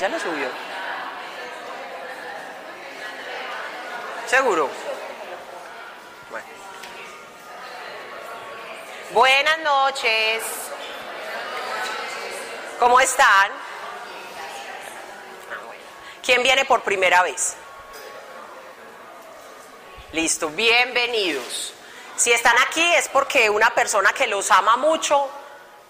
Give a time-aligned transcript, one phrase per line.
[0.00, 0.48] Ya lo subió.
[4.26, 4.70] ¿Seguro?
[6.30, 6.46] Bueno.
[9.10, 10.42] Buenas noches.
[12.78, 13.50] ¿Cómo están?
[15.50, 15.72] Ah.
[16.24, 17.56] ¿Quién viene por primera vez?
[20.12, 21.74] Listo, bienvenidos.
[22.16, 25.28] Si están aquí es porque una persona que los ama mucho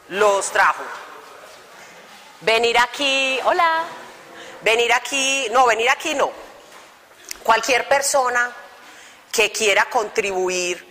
[0.08, 0.82] los trajo.
[2.40, 3.85] Venir aquí, hola.
[4.63, 6.31] Venir aquí, no, venir aquí no.
[7.43, 8.55] Cualquier persona
[9.33, 10.86] que quiera contribuir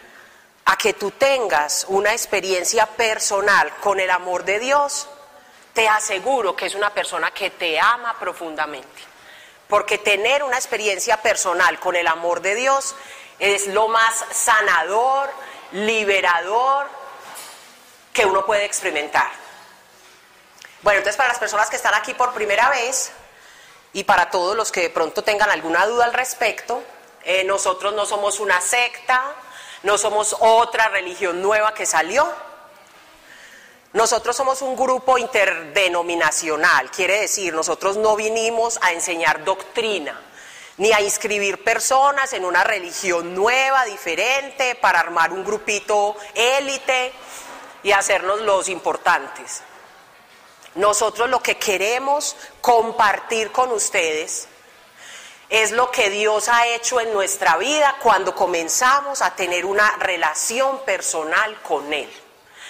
[0.66, 5.08] a que tú tengas una experiencia personal con el amor de Dios,
[5.74, 9.02] te aseguro que es una persona que te ama profundamente.
[9.68, 12.96] Porque tener una experiencia personal con el amor de Dios
[13.38, 15.30] es lo más sanador,
[15.72, 16.88] liberador
[18.14, 19.30] que uno puede experimentar.
[20.82, 23.12] Bueno, entonces para las personas que están aquí por primera vez
[23.94, 26.84] y para todos los que de pronto tengan alguna duda al respecto,
[27.24, 29.34] eh, nosotros no somos una secta,
[29.84, 32.28] no somos otra religión nueva que salió.
[33.92, 40.22] Nosotros somos un grupo interdenominacional, quiere decir, nosotros no vinimos a enseñar doctrina,
[40.78, 47.12] ni a inscribir personas en una religión nueva, diferente, para armar un grupito élite
[47.82, 49.64] y hacernos los importantes.
[50.80, 54.48] Nosotros lo que queremos compartir con ustedes
[55.50, 60.80] es lo que Dios ha hecho en nuestra vida cuando comenzamos a tener una relación
[60.86, 62.10] personal con Él.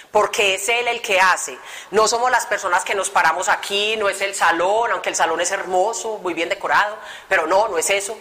[0.10, 1.56] Porque es Él el que hace.
[1.92, 5.40] No somos las personas que nos paramos aquí, no es el salón, aunque el salón
[5.40, 8.18] es hermoso, muy bien decorado, pero no, no es eso.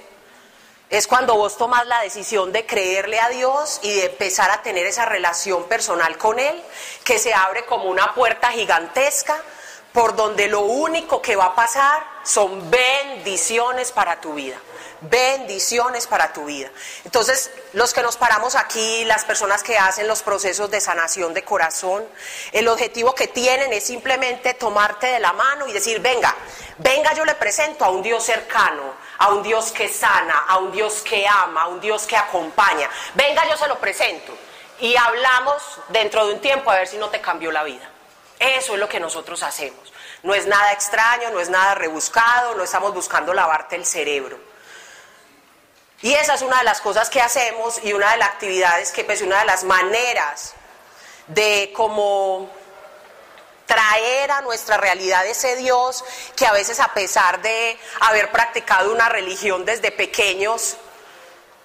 [0.91, 4.85] Es cuando vos tomas la decisión de creerle a Dios y de empezar a tener
[4.85, 6.63] esa relación personal con Él,
[7.05, 9.43] que se abre como una puerta gigantesca
[9.93, 14.57] por donde lo único que va a pasar son bendiciones para tu vida.
[15.01, 16.71] Bendiciones para tu vida.
[17.05, 21.45] Entonces, los que nos paramos aquí, las personas que hacen los procesos de sanación de
[21.45, 22.05] corazón,
[22.51, 26.35] el objetivo que tienen es simplemente tomarte de la mano y decir, venga,
[26.79, 30.73] venga, yo le presento a un Dios cercano, a un Dios que sana, a un
[30.73, 32.91] Dios que ama, a un Dios que acompaña.
[33.15, 34.37] Venga, yo se lo presento.
[34.81, 37.89] Y hablamos dentro de un tiempo a ver si no te cambió la vida.
[38.39, 39.93] Eso es lo que nosotros hacemos.
[40.23, 44.39] No es nada extraño, no es nada rebuscado, no estamos buscando lavarte el cerebro.
[46.01, 49.05] Y esa es una de las cosas que hacemos y una de las actividades que,
[49.05, 50.55] pues, una de las maneras
[51.27, 52.51] de como
[53.67, 56.03] traer a nuestra realidad ese Dios
[56.35, 60.77] que a veces a pesar de haber practicado una religión desde pequeños,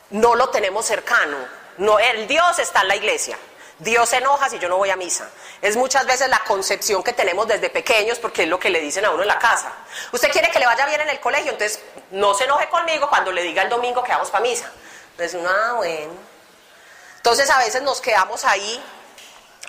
[0.10, 1.38] no lo tenemos cercano.
[1.78, 3.38] No, el Dios está en la iglesia.
[3.84, 5.30] Dios se enoja si yo no voy a misa.
[5.62, 9.06] Es muchas veces la concepción que tenemos desde pequeños porque es lo que le dicen
[9.06, 9.72] a uno en la casa.
[10.12, 11.80] Usted quiere que le vaya bien en el colegio, entonces
[12.12, 14.72] no se enoje conmigo cuando le diga el domingo que vamos para misa.
[15.18, 16.14] Pues, ah, bueno.
[17.18, 18.84] Entonces a veces nos quedamos ahí,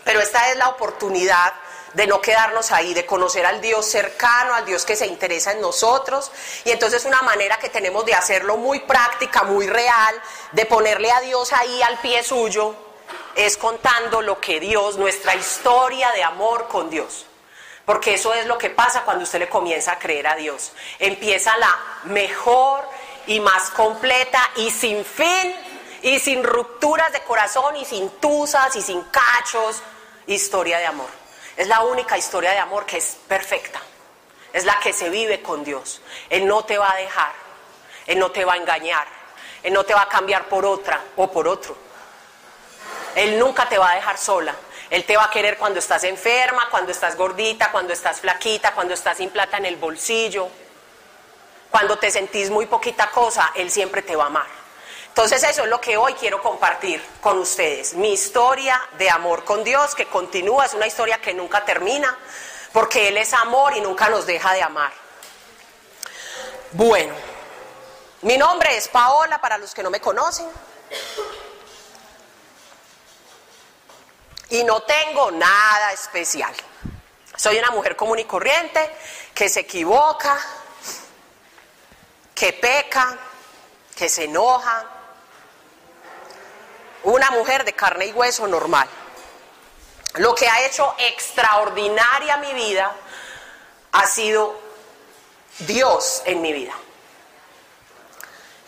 [0.05, 1.53] pero esta es la oportunidad
[1.95, 5.61] de no quedarnos ahí, de conocer al Dios cercano, al Dios que se interesa en
[5.61, 6.31] nosotros.
[6.65, 10.21] Y entonces una manera que tenemos de hacerlo muy práctica, muy real,
[10.53, 12.75] de ponerle a Dios ahí al pie suyo,
[13.37, 17.27] es contando lo que Dios, nuestra historia de amor con Dios.
[17.85, 20.73] Porque eso es lo que pasa cuando usted le comienza a creer a Dios.
[20.99, 22.89] Empieza la mejor
[23.27, 25.55] y más completa y sin fin
[26.03, 29.83] y sin rupturas de corazón y sin tusas y sin cachos
[30.27, 31.09] historia de amor.
[31.57, 33.81] Es la única historia de amor que es perfecta.
[34.53, 36.01] Es la que se vive con Dios.
[36.31, 37.33] Él no te va a dejar.
[38.07, 39.07] Él no te va a engañar.
[39.63, 41.77] Él no te va a cambiar por otra o por otro.
[43.15, 44.55] Él nunca te va a dejar sola.
[44.91, 48.95] Él te va a querer cuando estás enferma, cuando estás gordita, cuando estás flaquita, cuando
[48.95, 50.49] estás sin plata en el bolsillo.
[51.71, 54.47] Cuando te sentís muy poquita cosa, Él siempre te va a amar.
[55.09, 57.95] Entonces eso es lo que hoy quiero compartir con ustedes.
[57.95, 62.17] Mi historia de amor con Dios, que continúa, es una historia que nunca termina,
[62.73, 64.93] porque Él es amor y nunca nos deja de amar.
[66.73, 67.15] Bueno,
[68.23, 70.47] mi nombre es Paola, para los que no me conocen.
[74.55, 76.55] Y no tengo nada especial.
[77.37, 78.95] Soy una mujer común y corriente
[79.35, 80.39] que se equivoca,
[82.33, 83.19] que peca,
[83.97, 84.87] que se enoja.
[87.03, 88.89] Una mujer de carne y hueso normal.
[90.15, 92.95] Lo que ha hecho extraordinaria mi vida
[93.91, 94.57] ha sido
[95.59, 96.75] Dios en mi vida.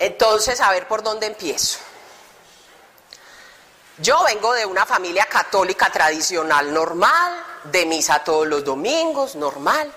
[0.00, 1.79] Entonces, a ver por dónde empiezo.
[3.98, 9.90] Yo vengo de una familia católica tradicional normal, de misa todos los domingos, normal.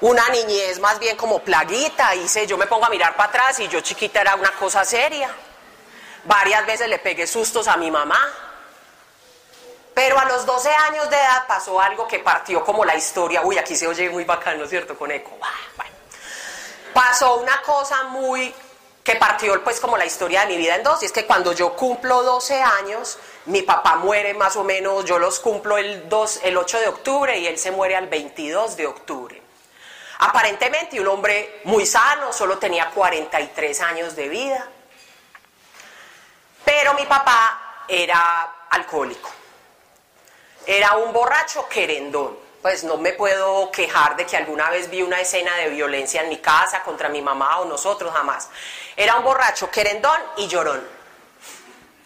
[0.00, 3.68] una niñez más bien como plaguita, hice, yo me pongo a mirar para atrás y
[3.68, 5.28] yo chiquita era una cosa seria.
[6.24, 8.18] Varias veces le pegué sustos a mi mamá.
[9.92, 13.42] Pero a los 12 años de edad pasó algo que partió como la historia.
[13.42, 14.96] Uy, aquí se oye muy bacano, ¿cierto?
[14.96, 15.36] Con eco.
[16.94, 18.54] Pasó una cosa muy
[19.08, 21.54] que partió pues como la historia de mi vida en dos, y es que cuando
[21.54, 26.40] yo cumplo 12 años, mi papá muere más o menos, yo los cumplo el, 2,
[26.42, 29.42] el 8 de octubre y él se muere al 22 de octubre.
[30.18, 34.68] Aparentemente un hombre muy sano, solo tenía 43 años de vida,
[36.66, 39.30] pero mi papá era alcohólico,
[40.66, 45.20] era un borracho querendón pues no me puedo quejar de que alguna vez vi una
[45.20, 48.48] escena de violencia en mi casa contra mi mamá o nosotros, jamás.
[48.96, 50.84] Era un borracho querendón y llorón.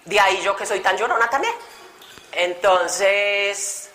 [0.05, 1.55] De ahí yo que soy tan llorona también.
[2.33, 3.91] Entonces,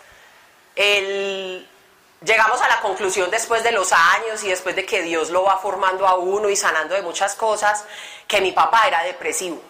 [2.22, 5.58] llegamos a la conclusión después de los años y después de que Dios lo va
[5.58, 7.86] formando a uno y sanando de muchas cosas,
[8.28, 9.62] que mi papá era depresivo.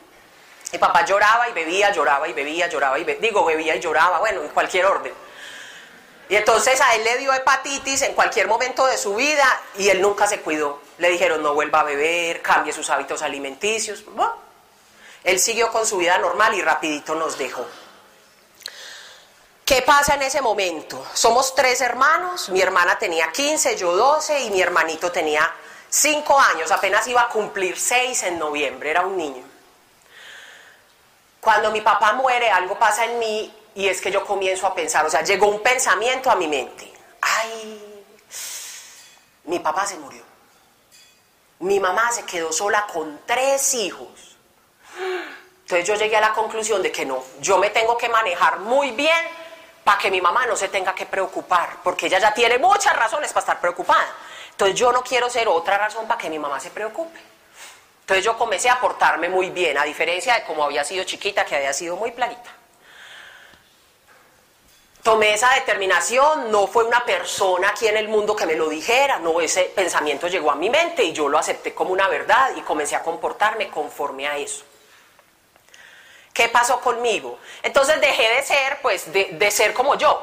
[0.72, 4.20] Mi papá lloraba y bebía, lloraba y bebía, lloraba y bebía, digo, bebía y lloraba,
[4.20, 5.27] bueno, en cualquier orden.
[6.30, 9.46] Y entonces a él le dio hepatitis en cualquier momento de su vida
[9.78, 10.82] y él nunca se cuidó.
[10.98, 14.04] Le dijeron no vuelva a beber, cambie sus hábitos alimenticios.
[15.24, 17.66] él siguió con su vida normal y rapidito nos dejó.
[19.64, 21.06] ¿Qué pasa en ese momento?
[21.14, 25.54] Somos tres hermanos, mi hermana tenía 15, yo 12 y mi hermanito tenía
[25.90, 29.44] 5 años, apenas iba a cumplir 6 en noviembre, era un niño.
[31.42, 35.06] Cuando mi papá muere, algo pasa en mí y es que yo comienzo a pensar,
[35.06, 36.92] o sea, llegó un pensamiento a mi mente.
[37.22, 38.04] Ay,
[39.44, 40.24] mi papá se murió.
[41.60, 44.36] Mi mamá se quedó sola con tres hijos.
[45.62, 48.90] Entonces yo llegué a la conclusión de que no, yo me tengo que manejar muy
[48.94, 49.28] bien
[49.84, 53.32] para que mi mamá no se tenga que preocupar, porque ella ya tiene muchas razones
[53.32, 54.12] para estar preocupada.
[54.50, 57.20] Entonces yo no quiero ser otra razón para que mi mamá se preocupe.
[58.00, 61.58] Entonces yo comencé a portarme muy bien, a diferencia de como había sido chiquita, que
[61.58, 62.57] había sido muy planita
[65.08, 69.20] tomé esa determinación, no fue una persona aquí en el mundo que me lo dijera,
[69.20, 72.60] no, ese pensamiento llegó a mi mente y yo lo acepté como una verdad y
[72.60, 74.66] comencé a comportarme conforme a eso.
[76.34, 77.40] ¿Qué pasó conmigo?
[77.64, 80.22] Entonces dejé de ser, pues, de, de ser como yo.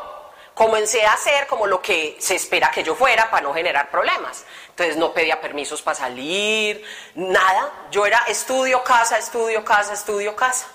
[0.53, 4.45] Comencé a ser como lo que se espera que yo fuera para no generar problemas.
[4.69, 6.85] Entonces no pedía permisos para salir,
[7.15, 7.73] nada.
[7.91, 10.67] Yo era estudio, casa, estudio, casa, estudio, casa.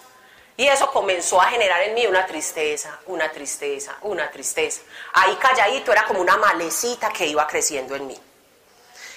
[0.59, 4.81] Y eso comenzó a generar en mí una tristeza, una tristeza, una tristeza.
[5.13, 8.21] Ahí calladito era como una malecita que iba creciendo en mí.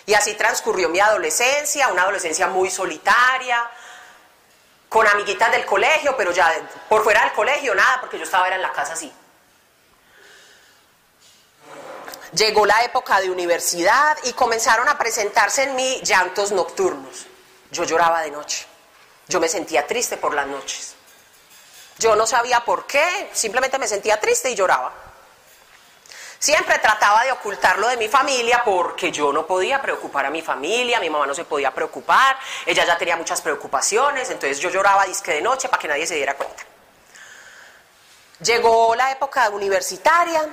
[0.06, 3.69] Y así transcurrió mi adolescencia, una adolescencia muy solitaria,
[4.89, 6.49] con amiguitas del colegio, pero ya
[6.89, 9.12] por fuera del colegio nada, porque yo estaba era en la casa así.
[12.35, 17.27] Llegó la época de universidad y comenzaron a presentarse en mí llantos nocturnos.
[17.73, 18.65] Yo lloraba de noche.
[19.27, 20.94] Yo me sentía triste por las noches.
[22.02, 24.93] Yo no sabía por qué, simplemente me sentía triste y lloraba.
[26.37, 30.99] Siempre trataba de ocultarlo de mi familia porque yo no podía preocupar a mi familia,
[30.99, 35.31] mi mamá no se podía preocupar, ella ya tenía muchas preocupaciones, entonces yo lloraba disque
[35.31, 36.64] de noche para que nadie se diera cuenta.
[38.40, 40.44] Llegó la época universitaria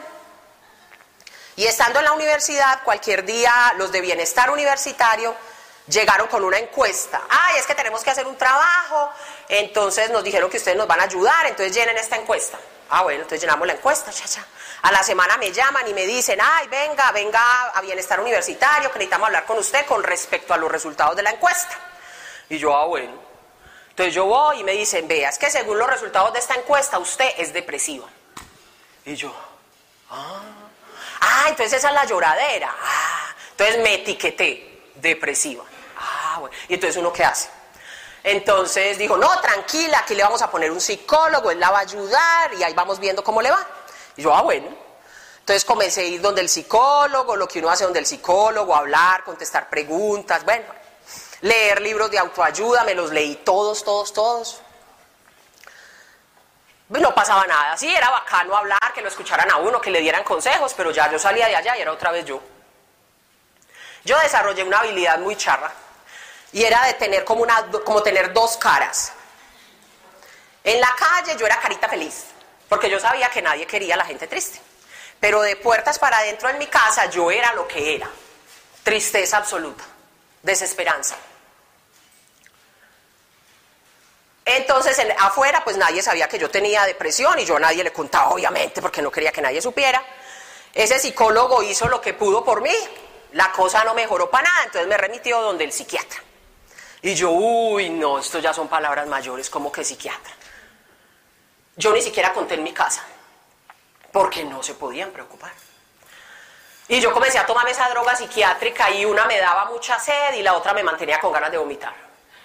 [1.55, 5.35] y estando en la universidad, cualquier día los de bienestar universitario
[5.89, 7.21] llegaron con una encuesta.
[7.29, 9.11] Ay, es que tenemos que hacer un trabajo,
[9.47, 12.59] entonces nos dijeron que ustedes nos van a ayudar, entonces llenen esta encuesta.
[12.89, 14.45] Ah, bueno, entonces llenamos la encuesta, cha,
[14.81, 18.99] A la semana me llaman y me dicen, ay, venga, venga a Bienestar Universitario, que
[18.99, 21.77] necesitamos hablar con usted con respecto a los resultados de la encuesta.
[22.49, 23.13] Y yo, ah, bueno.
[23.89, 26.97] Entonces yo voy y me dicen, vea, es que según los resultados de esta encuesta,
[26.97, 28.07] usted es depresiva.
[29.05, 29.35] Y yo,
[30.09, 30.41] ah,
[31.21, 32.73] ah entonces esa es la lloradera.
[32.81, 35.63] Ah, entonces me etiqueté, depresiva.
[36.67, 37.49] Y entonces uno qué hace?
[38.23, 41.81] Entonces dijo, no, tranquila, aquí le vamos a poner un psicólogo, él la va a
[41.81, 43.65] ayudar y ahí vamos viendo cómo le va.
[44.15, 44.67] Y yo, ah, bueno.
[45.39, 49.23] Entonces comencé a ir donde el psicólogo, lo que uno hace donde el psicólogo, hablar,
[49.23, 50.65] contestar preguntas, bueno,
[51.41, 54.61] leer libros de autoayuda, me los leí todos, todos, todos.
[56.89, 60.23] No pasaba nada, sí, era bacano hablar, que lo escucharan a uno, que le dieran
[60.23, 62.41] consejos, pero ya yo salía de allá y era otra vez yo.
[64.03, 65.71] Yo desarrollé una habilidad muy charra
[66.51, 69.11] y era de tener como, una, como tener dos caras.
[70.63, 72.25] En la calle yo era carita feliz,
[72.67, 74.59] porque yo sabía que nadie quería a la gente triste.
[75.19, 78.09] Pero de puertas para adentro en mi casa yo era lo que era.
[78.83, 79.83] Tristeza absoluta,
[80.41, 81.15] desesperanza.
[84.45, 88.29] Entonces afuera pues nadie sabía que yo tenía depresión y yo a nadie le contaba
[88.29, 90.03] obviamente porque no quería que nadie supiera.
[90.73, 92.75] Ese psicólogo hizo lo que pudo por mí,
[93.33, 96.23] la cosa no mejoró para nada, entonces me remitió donde el psiquiatra.
[97.01, 100.33] Y yo, uy, no, esto ya son palabras mayores, como que psiquiatra.
[101.75, 103.03] Yo ni siquiera conté en mi casa,
[104.11, 105.51] porque no se podían preocupar.
[106.89, 110.41] Y yo comencé a tomar esa droga psiquiátrica y una me daba mucha sed y
[110.41, 111.93] la otra me mantenía con ganas de vomitar.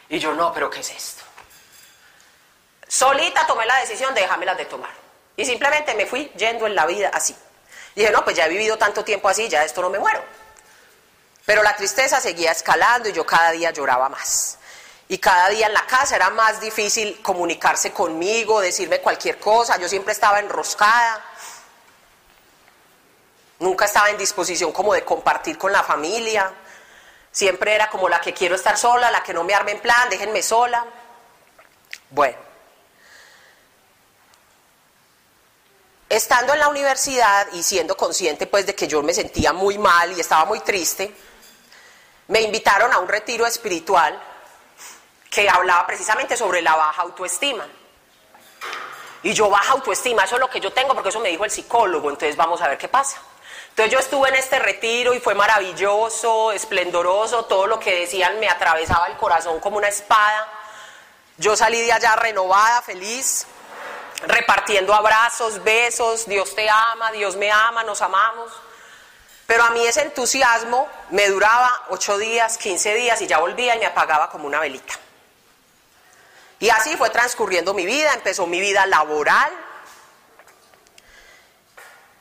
[0.09, 1.25] Y yo, no, pero ¿qué es esto?
[2.87, 4.91] Solita tomé la decisión de dejármelas de tomar.
[5.37, 7.35] Y simplemente me fui yendo en la vida así.
[7.97, 10.23] Dije, no, pues ya he vivido tanto tiempo así, ya de esto no me muero.
[11.45, 14.59] Pero la tristeza seguía escalando y yo cada día lloraba más.
[15.09, 19.77] Y cada día en la casa era más difícil comunicarse conmigo, decirme cualquier cosa.
[19.77, 21.23] Yo siempre estaba enroscada.
[23.59, 26.51] Nunca estaba en disposición como de compartir con la familia.
[27.31, 30.09] Siempre era como la que quiero estar sola, la que no me arme en plan,
[30.09, 30.87] déjenme sola.
[32.11, 32.39] Bueno.
[36.09, 40.13] Estando en la universidad y siendo consciente pues de que yo me sentía muy mal
[40.13, 41.13] y estaba muy triste,
[42.28, 44.21] me invitaron a un retiro espiritual
[45.31, 47.66] que hablaba precisamente sobre la baja autoestima.
[49.23, 51.50] Y yo baja autoestima, eso es lo que yo tengo porque eso me dijo el
[51.50, 53.21] psicólogo, entonces vamos a ver qué pasa.
[53.71, 58.49] Entonces yo estuve en este retiro y fue maravilloso, esplendoroso, todo lo que decían me
[58.49, 60.47] atravesaba el corazón como una espada.
[61.38, 63.47] Yo salí de allá renovada, feliz,
[64.26, 68.52] repartiendo abrazos, besos, Dios te ama, Dios me ama, nos amamos.
[69.47, 73.79] Pero a mí ese entusiasmo me duraba 8 días, 15 días y ya volvía y
[73.79, 74.95] me apagaba como una velita.
[76.61, 79.53] Y así fue transcurriendo mi vida, empezó mi vida laboral.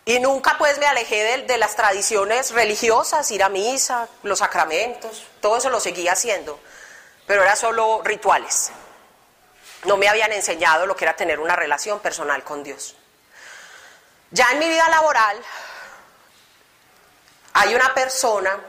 [0.06, 5.24] Y nunca pues me alejé de, de, las tradiciones religiosas, ir a misa, los sacramentos,
[5.40, 6.60] todo eso lo seguía haciendo,
[7.26, 8.72] pero era solo rituales.
[9.86, 12.98] No me habían enseñado lo que era tener una relación personal con Dios.
[14.32, 15.38] Ya en mi vida laboral
[17.54, 18.60] hay una persona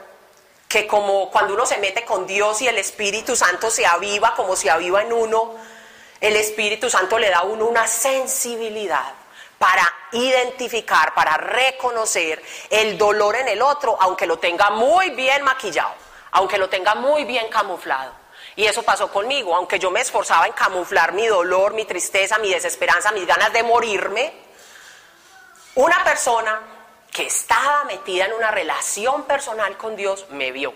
[0.67, 4.55] que como cuando uno se mete con Dios y el Espíritu Santo se aviva como
[4.55, 5.55] se aviva en uno,
[6.21, 9.13] el Espíritu Santo le da a uno una sensibilidad
[9.57, 15.93] para identificar, para reconocer el dolor en el otro, aunque lo tenga muy bien maquillado,
[16.31, 18.13] aunque lo tenga muy bien camuflado.
[18.55, 22.49] Y eso pasó conmigo, aunque yo me esforzaba en camuflar mi dolor, mi tristeza, mi
[22.49, 24.33] desesperanza, mis ganas de morirme,
[25.75, 26.74] una persona
[27.15, 30.73] que estaba metida en una relación personal con Dios, me vio.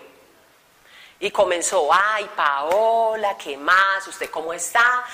[1.18, 4.06] Y comenzó, ay, Paola, ¿qué más?
[4.08, 5.04] ¿Usted cómo está?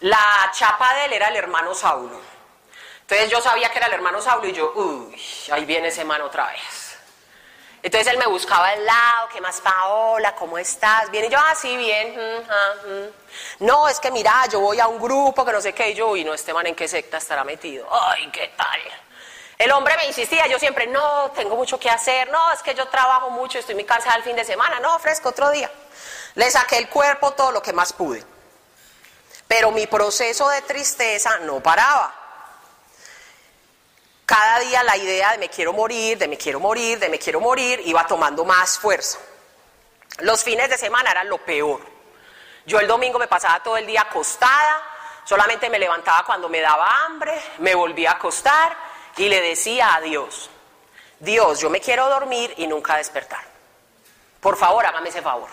[0.00, 2.20] La chapa de él era el hermano Saulo.
[3.00, 5.18] Entonces yo sabía que era el hermano Saulo y yo, uy,
[5.52, 6.98] ahí viene ese man otra vez.
[7.82, 10.34] Entonces él me buscaba al lado, ¿qué más Paola?
[10.34, 11.10] ¿Cómo estás?
[11.10, 12.14] Bien, y yo, ah, sí, bien.
[12.14, 13.64] Mm, ah, mm.
[13.64, 16.08] No, es que mira, yo voy a un grupo que no sé qué, y yo,
[16.08, 17.88] uy, no, este man en qué secta estará metido.
[17.90, 18.80] Ay, ¿qué tal?
[19.58, 22.88] El hombre me insistía, yo siempre, no, tengo mucho que hacer, no, es que yo
[22.88, 25.70] trabajo mucho, estoy muy cansada el fin de semana, no, fresco otro día.
[26.34, 28.24] Le saqué el cuerpo todo lo que más pude.
[29.46, 32.12] Pero mi proceso de tristeza no paraba.
[34.26, 37.40] Cada día la idea de me quiero morir, de me quiero morir, de me quiero
[37.40, 39.18] morir, iba tomando más fuerza.
[40.18, 41.80] Los fines de semana eran lo peor.
[42.66, 44.82] Yo el domingo me pasaba todo el día acostada,
[45.24, 48.83] solamente me levantaba cuando me daba hambre, me volvía a acostar
[49.16, 50.50] y le decía a Dios,
[51.20, 53.44] Dios, yo me quiero dormir y nunca despertar.
[54.40, 55.48] Por favor, hágame ese favor.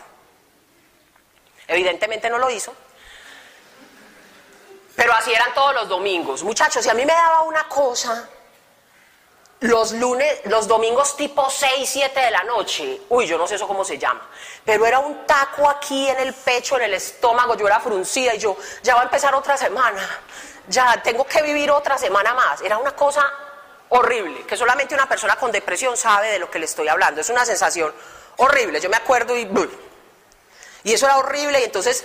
[1.67, 2.73] Evidentemente no lo hizo,
[4.95, 6.43] pero así eran todos los domingos.
[6.43, 8.27] Muchachos, si a mí me daba una cosa,
[9.61, 13.67] los lunes, los domingos tipo 6, 7 de la noche, uy, yo no sé eso
[13.67, 14.27] cómo se llama,
[14.65, 18.39] pero era un taco aquí en el pecho, en el estómago, yo era fruncida y
[18.39, 20.01] yo, ya va a empezar otra semana,
[20.67, 22.61] ya tengo que vivir otra semana más.
[22.61, 23.31] Era una cosa
[23.91, 27.21] horrible, que solamente una persona con depresión sabe de lo que le estoy hablando.
[27.21, 27.93] Es una sensación
[28.37, 28.79] horrible.
[28.79, 29.47] Yo me acuerdo y...
[30.83, 32.03] Y eso era horrible y entonces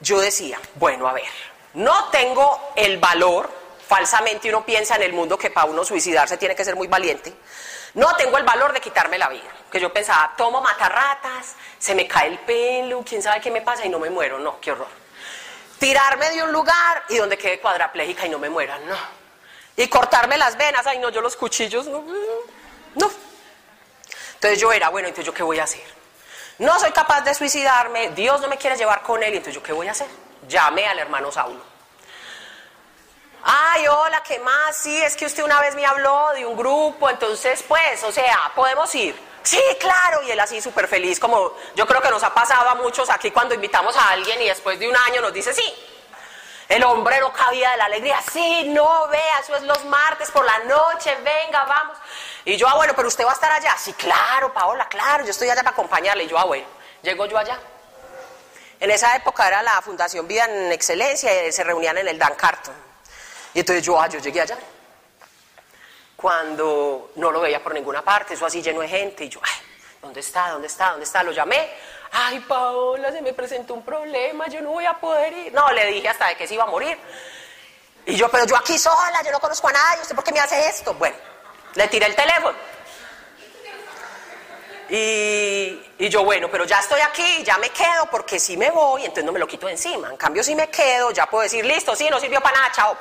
[0.00, 1.28] yo decía, bueno, a ver,
[1.74, 3.48] no tengo el valor,
[3.86, 7.32] falsamente uno piensa en el mundo que para uno suicidarse tiene que ser muy valiente,
[7.94, 9.48] no tengo el valor de quitarme la vida.
[9.70, 13.86] Que yo pensaba, tomo matarratas, se me cae el pelo, quién sabe qué me pasa
[13.86, 14.88] y no me muero, no, qué horror.
[15.78, 19.15] Tirarme de un lugar y donde quede cuadraplégica y no me muera, no
[19.76, 22.02] y cortarme las venas, ay no, yo los cuchillos, no,
[22.94, 23.10] no.
[24.34, 25.84] Entonces yo era, bueno, entonces yo qué voy a hacer.
[26.58, 29.72] No soy capaz de suicidarme, Dios no me quiere llevar con él, entonces yo qué
[29.72, 30.08] voy a hacer.
[30.48, 31.62] Llamé al hermano Saulo.
[33.42, 34.76] Ay, hola, ¿qué más?
[34.76, 38.50] Sí, es que usted una vez me habló de un grupo, entonces pues, o sea,
[38.54, 39.14] podemos ir.
[39.42, 42.74] Sí, claro, y él así súper feliz, como yo creo que nos ha pasado a
[42.74, 45.74] muchos aquí cuando invitamos a alguien y después de un año nos dice sí.
[46.68, 48.20] El hombre no cabía de la alegría.
[48.32, 51.96] Sí, no, vea, eso es los martes por la noche, venga, vamos.
[52.44, 53.76] Y yo, ah, bueno, pero usted va a estar allá.
[53.78, 56.24] Sí, claro, Paola, claro, yo estoy allá para acompañarle.
[56.24, 56.66] Y yo, ah, bueno,
[57.02, 57.58] llego yo allá.
[58.80, 62.34] En esa época era la Fundación Vida en Excelencia y se reunían en el Dan
[62.34, 62.74] Carton.
[63.54, 64.58] Y entonces yo, ah, yo llegué allá.
[66.16, 69.24] Cuando no lo veía por ninguna parte, eso así lleno de gente.
[69.24, 69.66] Y yo, ay,
[70.02, 70.50] ¿dónde está?
[70.50, 70.90] ¿Dónde está?
[70.90, 71.22] ¿Dónde está?
[71.22, 71.70] Lo llamé.
[72.12, 75.52] Ay, Paola, se me presentó un problema, yo no voy a poder ir.
[75.52, 76.98] No, le dije hasta de que se iba a morir.
[78.06, 80.40] Y yo, pero yo aquí sola, yo no conozco a nadie, ¿usted por qué me
[80.40, 80.94] hace esto?
[80.94, 81.16] Bueno,
[81.74, 82.56] le tiré el teléfono.
[84.88, 89.24] Y, yo, bueno, pero ya estoy aquí, ya me quedo, porque si me voy, entonces
[89.24, 90.08] no me lo quito de encima.
[90.08, 92.96] En cambio, si me quedo, ya puedo decir, listo, sí, no sirvió para nada, chao.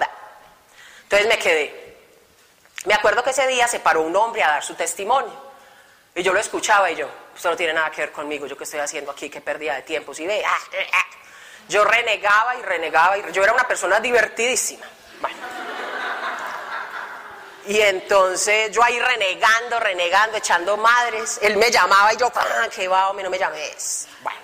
[1.03, 1.97] Entonces me quedé.
[2.85, 5.45] Me acuerdo que ese día se paró un hombre a dar su testimonio.
[6.15, 8.63] Y yo lo escuchaba y yo, esto no tiene nada que ver conmigo, yo qué
[8.63, 10.13] estoy haciendo aquí, qué pérdida de tiempo.
[10.13, 11.05] Si ve, ah, eh, ah".
[11.67, 14.85] yo renegaba y renegaba, y yo era una persona divertidísima.
[15.19, 15.37] Bueno.
[17.67, 21.39] Y entonces yo ahí renegando, renegando, echando madres.
[21.41, 24.07] Él me llamaba y yo, ¡ah, qué va, hombre, no me llames!
[24.21, 24.39] Bueno,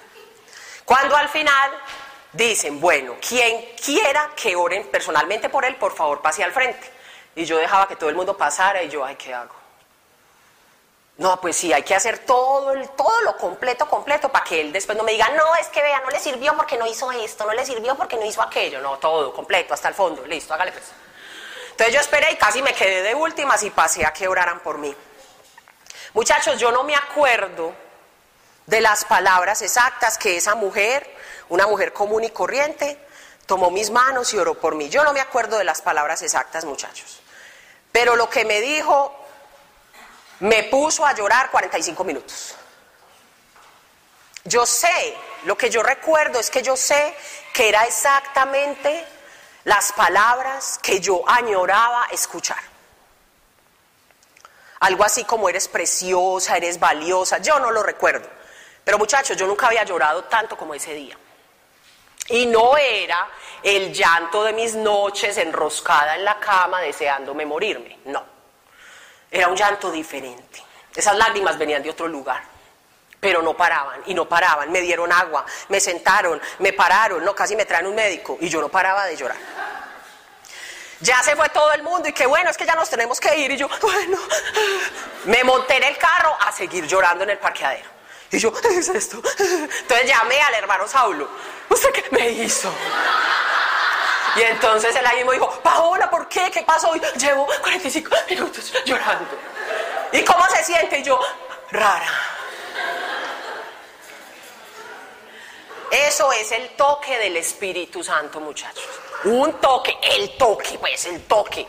[0.83, 1.71] cuando al final
[2.33, 6.91] dicen, bueno, quien quiera que oren personalmente por él, por favor pase al frente.
[7.36, 9.61] Y yo dejaba que todo el mundo pasara y yo, ay, ¿qué hago?
[11.22, 14.98] No, pues sí, hay que hacer todo, todo lo completo, completo, para que él después
[14.98, 17.54] no me diga, no, es que vea, no le sirvió porque no hizo esto, no
[17.54, 18.82] le sirvió porque no hizo aquello.
[18.82, 20.86] No, todo, completo, hasta el fondo, listo, hágale pues.
[21.70, 24.80] Entonces yo esperé y casi me quedé de últimas y pasé a que oraran por
[24.80, 24.96] mí.
[26.16, 27.75] Muchachos, yo no me acuerdo
[28.66, 31.08] de las palabras exactas que esa mujer,
[31.50, 32.98] una mujer común y corriente,
[33.46, 34.90] tomó mis manos y oró por mí.
[34.90, 37.22] Yo no me acuerdo de las palabras exactas, muchachos.
[37.92, 39.21] Pero lo que me dijo
[40.41, 42.55] me puso a llorar 45 minutos.
[44.43, 47.15] Yo sé, lo que yo recuerdo es que yo sé
[47.53, 49.05] que era exactamente
[49.65, 52.57] las palabras que yo añoraba escuchar.
[54.79, 58.27] Algo así como eres preciosa, eres valiosa, yo no lo recuerdo.
[58.83, 61.15] Pero muchachos, yo nunca había llorado tanto como ese día.
[62.30, 63.27] Y no era
[63.62, 68.31] el llanto de mis noches enroscada en la cama deseándome morirme, no.
[69.32, 70.62] Era un llanto diferente.
[70.94, 72.44] Esas lágrimas venían de otro lugar,
[73.20, 74.70] pero no paraban y no paraban.
[74.72, 78.60] Me dieron agua, me sentaron, me pararon, no, casi me traen un médico y yo
[78.60, 79.38] no paraba de llorar.
[81.00, 83.36] Ya se fue todo el mundo y qué bueno, es que ya nos tenemos que
[83.38, 83.52] ir.
[83.52, 84.17] Y yo, bueno,
[85.26, 87.89] me monté en el carro a seguir llorando en el parqueadero.
[88.32, 89.17] Y yo, ¿qué es esto?
[89.39, 91.28] Entonces llamé al hermano Saulo.
[91.70, 92.72] ¿Usted qué me hizo?
[94.36, 96.50] Y entonces él ahí mismo dijo, Paola, ¿por qué?
[96.52, 96.96] ¿Qué pasó?
[96.96, 99.30] Y llevo 45 minutos llorando.
[100.12, 101.00] ¿Y cómo se siente?
[101.00, 101.20] Y yo,
[101.72, 102.10] rara.
[105.91, 108.88] Eso es el toque del Espíritu Santo, muchachos.
[109.26, 111.67] Un toque, el toque, pues, el toque.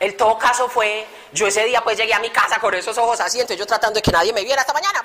[0.00, 3.20] El todo caso fue, yo ese día pues llegué a mi casa con esos ojos
[3.20, 5.00] así, entonces yo tratando de que nadie me viera esta mañana,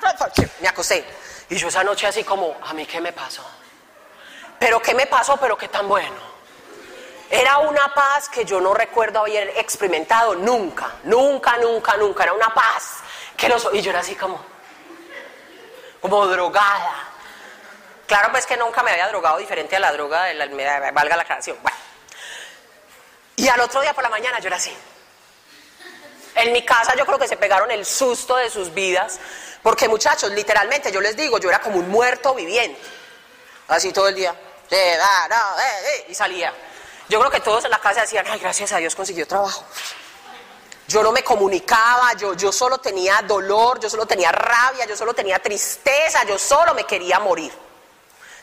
[0.60, 1.04] me acosté.
[1.50, 3.44] Y yo esa noche así como, ¿a mí qué me pasó?
[4.58, 5.36] Pero ¿qué me pasó?
[5.36, 6.28] Pero qué tan bueno.
[7.30, 12.22] Era una paz que yo no recuerdo haber experimentado nunca, nunca, nunca, nunca.
[12.24, 12.98] Era una paz
[13.36, 14.42] que no Y yo era así como,
[16.00, 17.08] como drogada.
[18.06, 21.24] Claro, pues que nunca me había drogado diferente a la droga de la, valga la
[21.24, 21.58] canción.
[21.62, 21.76] Bueno.
[23.36, 24.74] Y al otro día por la mañana yo era así.
[26.34, 29.20] En mi casa yo creo que se pegaron el susto de sus vidas,
[29.62, 32.80] porque muchachos, literalmente yo les digo, yo era como un muerto viviente.
[33.68, 34.34] Así todo el día.
[34.70, 36.52] Eh, eh, y salía.
[37.08, 39.64] Yo creo que todos en la casa decían, ay, gracias a Dios consiguió trabajo.
[40.86, 45.14] Yo no me comunicaba, yo, yo solo tenía dolor, yo solo tenía rabia, yo solo
[45.14, 47.52] tenía tristeza, yo solo me quería morir.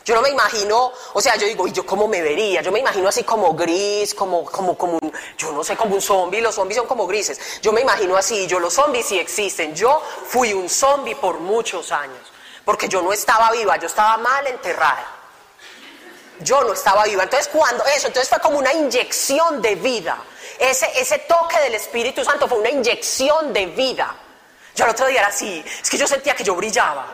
[0.04, 2.62] Yo no me imagino, o sea, yo digo, ¿y yo cómo me vería?
[2.62, 6.00] Yo me imagino así como gris, como, como, como, un, yo no sé, como un
[6.00, 7.60] zombie, los zombies son como grises.
[7.60, 9.74] Yo me imagino así, yo los zombies sí existen.
[9.74, 12.32] Yo fui un zombie por muchos años,
[12.64, 15.15] porque yo no estaba viva, yo estaba mal enterrada
[16.40, 17.22] yo no estaba viva.
[17.22, 20.18] Entonces, cuando eso, entonces fue como una inyección de vida.
[20.58, 24.14] Ese, ese toque del Espíritu Santo fue una inyección de vida.
[24.74, 27.06] Yo el otro día era así, es que yo sentía que yo brillaba.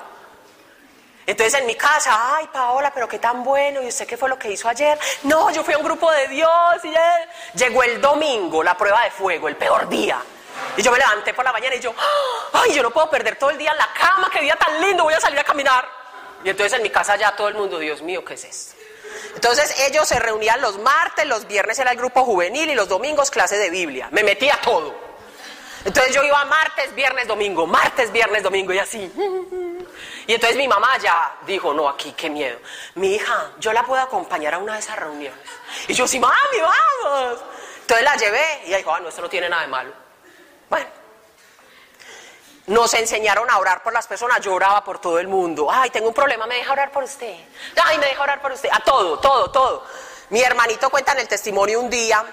[1.24, 4.36] Entonces en mi casa, ay Paola, pero qué tan bueno, ¿y usted qué fue lo
[4.36, 4.98] que hizo ayer?
[5.22, 6.50] No, yo fui a un grupo de Dios
[6.82, 6.92] y
[7.56, 10.20] llegó el domingo, la prueba de fuego, el peor día.
[10.76, 11.94] Y yo me levanté por la mañana y yo,
[12.52, 15.04] ay, yo no puedo perder todo el día en la cama, qué día tan lindo,
[15.04, 15.88] voy a salir a caminar.
[16.42, 18.81] Y entonces en mi casa ya todo el mundo, Dios mío, ¿qué es esto?
[19.34, 23.30] Entonces ellos se reunían los martes, los viernes era el grupo juvenil y los domingos
[23.30, 24.08] clase de Biblia.
[24.10, 24.94] Me metía todo.
[25.84, 29.12] Entonces yo iba martes, viernes, domingo, martes, viernes, domingo y así.
[30.26, 32.58] Y entonces mi mamá ya dijo, no, aquí qué miedo.
[32.94, 35.40] Mi hija, yo la puedo acompañar a una de esas reuniones.
[35.88, 37.40] Y yo, sí, mami, vamos.
[37.80, 39.92] Entonces la llevé y ella dijo, ah, no, esto no tiene nada de malo.
[40.70, 40.86] Bueno,
[42.66, 45.68] nos enseñaron a orar por las personas, yo oraba por todo el mundo.
[45.70, 47.34] Ay, tengo un problema, ¿me deja orar por usted?
[47.82, 48.68] Ay, me deja orar por usted.
[48.72, 49.86] A todo, todo, todo.
[50.30, 52.24] Mi hermanito cuenta en el testimonio un día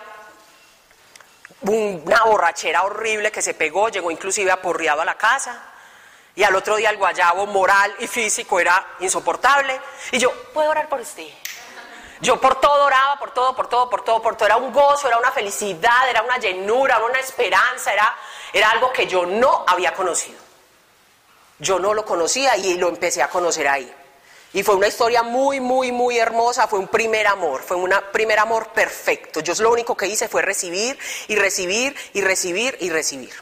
[1.61, 5.63] una borrachera horrible que se pegó, llegó inclusive aporreado a la casa.
[6.35, 9.79] Y al otro día el guayabo moral y físico era insoportable.
[10.11, 11.27] Y yo, ¿puedo orar por usted?
[12.21, 14.45] Yo por todo oraba, por todo, por todo, por todo, por todo.
[14.45, 18.15] Era un gozo, era una felicidad, era una llenura, era una esperanza, era,
[18.53, 20.38] era algo que yo no había conocido.
[21.59, 23.93] Yo no lo conocía y lo empecé a conocer ahí.
[24.51, 28.39] Y fue una historia muy, muy, muy hermosa, fue un primer amor, fue un primer
[28.39, 29.41] amor perfecto.
[29.41, 33.33] Yo lo único que hice fue recibir y recibir y recibir y recibir.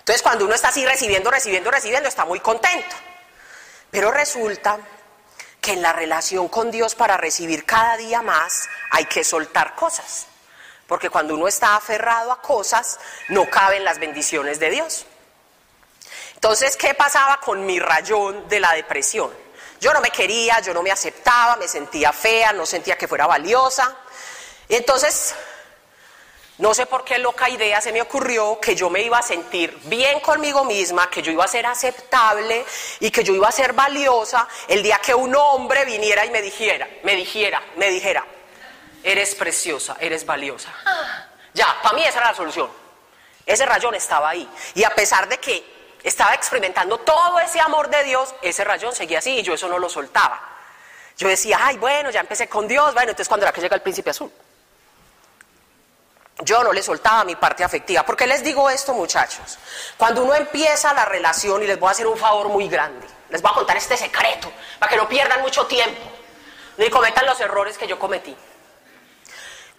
[0.00, 2.94] Entonces cuando uno está así recibiendo, recibiendo, recibiendo, está muy contento.
[3.90, 4.78] Pero resulta
[5.60, 10.26] que en la relación con Dios para recibir cada día más hay que soltar cosas.
[10.90, 12.98] Porque cuando uno está aferrado a cosas,
[13.28, 15.06] no caben las bendiciones de Dios.
[16.34, 19.30] Entonces, ¿qué pasaba con mi rayón de la depresión?
[19.80, 23.28] Yo no me quería, yo no me aceptaba, me sentía fea, no sentía que fuera
[23.28, 23.98] valiosa.
[24.68, 25.32] Y entonces,
[26.58, 29.78] no sé por qué loca idea se me ocurrió que yo me iba a sentir
[29.84, 32.64] bien conmigo misma, que yo iba a ser aceptable
[32.98, 36.42] y que yo iba a ser valiosa el día que un hombre viniera y me
[36.42, 38.26] dijera, me dijera, me dijera,
[39.02, 40.70] eres preciosa, eres valiosa.
[41.54, 42.70] Ya, para mí esa era la solución.
[43.46, 44.48] Ese rayón estaba ahí.
[44.74, 49.18] Y a pesar de que estaba experimentando todo ese amor de Dios, ese rayón seguía
[49.18, 50.40] así y yo eso no lo soltaba.
[51.16, 53.82] Yo decía, ay, bueno, ya empecé con Dios, bueno, entonces cuando era que llega el
[53.82, 54.32] príncipe azul.
[56.42, 58.02] Yo no le soltaba mi parte afectiva.
[58.04, 59.58] ¿Por qué les digo esto, muchachos?
[59.98, 63.42] Cuando uno empieza la relación, y les voy a hacer un favor muy grande, les
[63.42, 66.00] voy a contar este secreto, para que no pierdan mucho tiempo,
[66.78, 68.34] ni cometan los errores que yo cometí.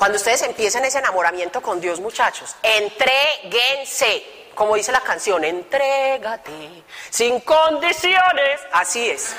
[0.01, 7.39] Cuando ustedes empiecen ese enamoramiento con Dios, muchachos, entreguense como dice la canción, entrégate sin
[7.41, 8.61] condiciones.
[8.71, 9.35] Así es.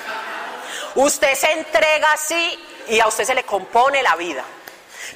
[0.94, 4.44] Usted se entrega así y a usted se le compone la vida.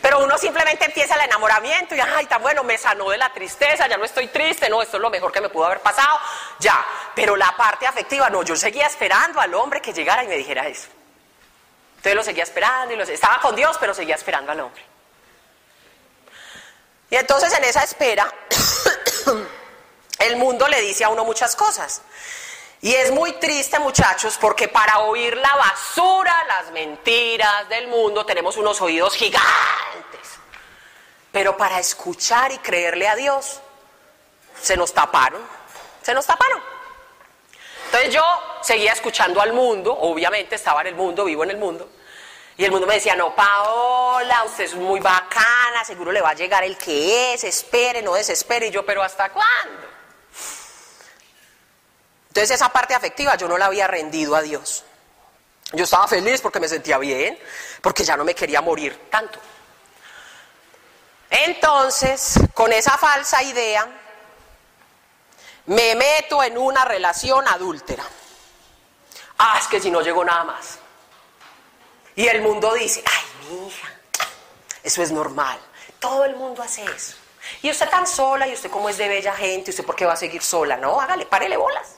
[0.03, 3.87] Pero uno simplemente empieza el enamoramiento y, ay, tan bueno, me sanó de la tristeza,
[3.87, 6.19] ya no estoy triste, no, esto es lo mejor que me pudo haber pasado,
[6.59, 6.85] ya.
[7.15, 10.67] Pero la parte afectiva, no, yo seguía esperando al hombre que llegara y me dijera
[10.67, 10.89] eso.
[11.99, 14.96] Entonces lo seguía esperando y lo, estaba con Dios, pero seguía esperando al hombre.
[17.11, 18.33] Y entonces en esa espera
[20.19, 22.03] el mundo le dice a uno muchas cosas.
[22.83, 28.57] Y es muy triste, muchachos, porque para oír la basura, las mentiras del mundo, tenemos
[28.57, 29.43] unos oídos gigantes.
[31.33, 33.61] Pero para escuchar y creerle a Dios,
[34.61, 35.43] se nos taparon.
[36.03, 36.63] Se nos taparon.
[37.87, 38.23] Entonces yo
[38.63, 41.89] seguía escuchando al mundo, obviamente estaba en el mundo, vivo en el mundo.
[42.59, 46.35] Y el mundo me decía, no, Paola, usted es muy bacana, seguro le va a
[46.35, 48.69] llegar el que es, espere, no desespere.
[48.69, 49.87] Y yo, pero ¿hasta cuándo?
[52.29, 54.85] Entonces esa parte afectiva yo no la había rendido a Dios.
[55.73, 57.39] Yo estaba feliz porque me sentía bien,
[57.83, 59.39] porque ya no me quería morir tanto.
[61.29, 63.87] Entonces, con esa falsa idea,
[65.67, 68.05] me meto en una relación adúltera.
[69.39, 70.79] Ah, es que si no llegó nada más.
[72.17, 73.89] Y el mundo dice, ay, mi hija,
[74.83, 75.59] eso es normal.
[76.01, 77.15] Todo el mundo hace eso.
[77.61, 80.15] Y usted tan sola, y usted como es de bella gente, usted por qué va
[80.15, 81.97] a seguir sola, no, hágale, párele bolas.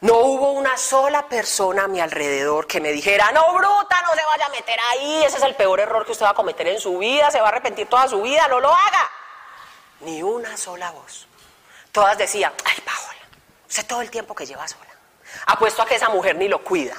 [0.00, 4.24] No hubo una sola persona a mi alrededor que me dijera, no, bruta, no se
[4.24, 6.80] vaya a meter ahí, ese es el peor error que usted va a cometer en
[6.80, 9.10] su vida, se va a arrepentir toda su vida, no lo haga.
[10.00, 11.26] Ni una sola voz.
[11.92, 13.20] Todas decían, ay, Paola,
[13.68, 14.90] usted todo el tiempo que lleva sola.
[15.46, 16.96] Apuesto a que esa mujer ni lo cuida.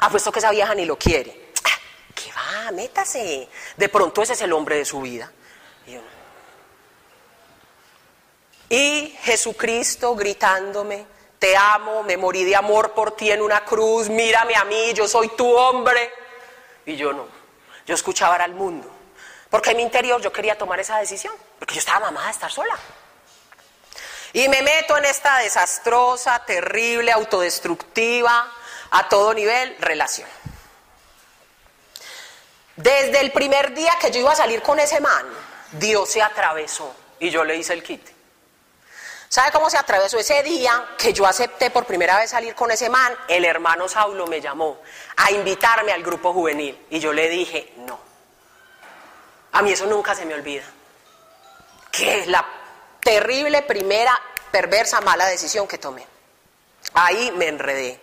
[0.00, 1.52] Apuesto que esa vieja ni lo quiere.
[1.64, 1.78] Ah,
[2.14, 2.70] ¿Qué va?
[2.72, 3.48] Métase.
[3.76, 5.32] De pronto ese es el hombre de su vida.
[8.70, 11.06] y Jesucristo gritándome,
[11.38, 15.08] te amo, me morí de amor por ti en una cruz, mírame a mí, yo
[15.08, 16.12] soy tu hombre.
[16.84, 17.26] Y yo no,
[17.86, 18.90] yo escuchaba al mundo,
[19.48, 22.50] porque en mi interior yo quería tomar esa decisión, porque yo estaba mamada de estar
[22.50, 22.78] sola.
[24.32, 28.52] Y me meto en esta desastrosa, terrible, autodestructiva,
[28.90, 30.28] a todo nivel, relación.
[32.76, 35.26] Desde el primer día que yo iba a salir con ese man,
[35.72, 38.18] Dios se atravesó y yo le hice el kit.
[39.28, 42.88] ¿Sabe cómo se atravesó ese día que yo acepté por primera vez salir con ese
[42.88, 43.14] man?
[43.28, 44.80] El hermano Saulo me llamó
[45.16, 47.98] a invitarme al grupo juvenil y yo le dije no.
[49.52, 50.64] A mí eso nunca se me olvida.
[51.90, 52.46] Que es la
[53.00, 54.18] terrible primera,
[54.50, 56.06] perversa, mala decisión que tomé.
[56.94, 58.00] Ahí me enredé.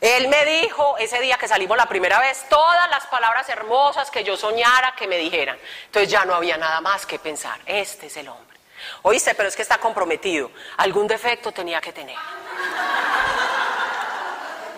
[0.00, 4.24] Él me dijo ese día que salimos la primera vez todas las palabras hermosas que
[4.24, 5.58] yo soñara que me dijeran.
[5.86, 7.60] Entonces ya no había nada más que pensar.
[7.66, 8.58] Este es el hombre.
[9.02, 10.50] Oíste, pero es que está comprometido.
[10.78, 12.16] Algún defecto tenía que tener.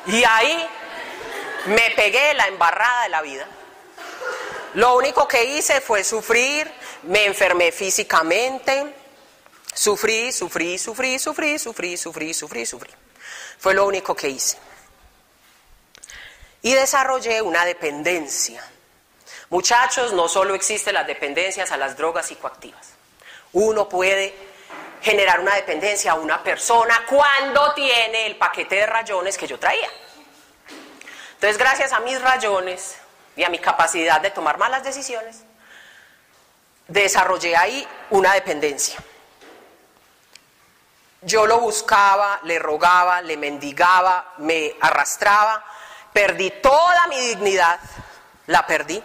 [0.06, 0.68] Y ahí
[1.66, 3.46] me pegué la embarrada de la vida.
[4.74, 6.68] Lo único que hice fue sufrir,
[7.02, 8.92] me enfermé físicamente,
[9.72, 12.90] sufrí, sufrí, sufrí, sufrí, sufrí, sufrí, sufrí, sufrí.
[13.58, 14.58] Fue lo único que hice.
[16.62, 18.64] Y desarrollé una dependencia.
[19.50, 22.90] Muchachos, no solo existen las dependencias a las drogas psicoactivas.
[23.52, 24.34] Uno puede
[25.02, 29.88] generar una dependencia a una persona cuando tiene el paquete de rayones que yo traía.
[31.34, 32.96] Entonces, gracias a mis rayones
[33.34, 35.42] y a mi capacidad de tomar malas decisiones,
[36.86, 38.98] desarrollé ahí una dependencia.
[41.22, 45.64] Yo lo buscaba, le rogaba, le mendigaba, me arrastraba,
[46.12, 47.80] perdí toda mi dignidad,
[48.46, 49.02] la perdí.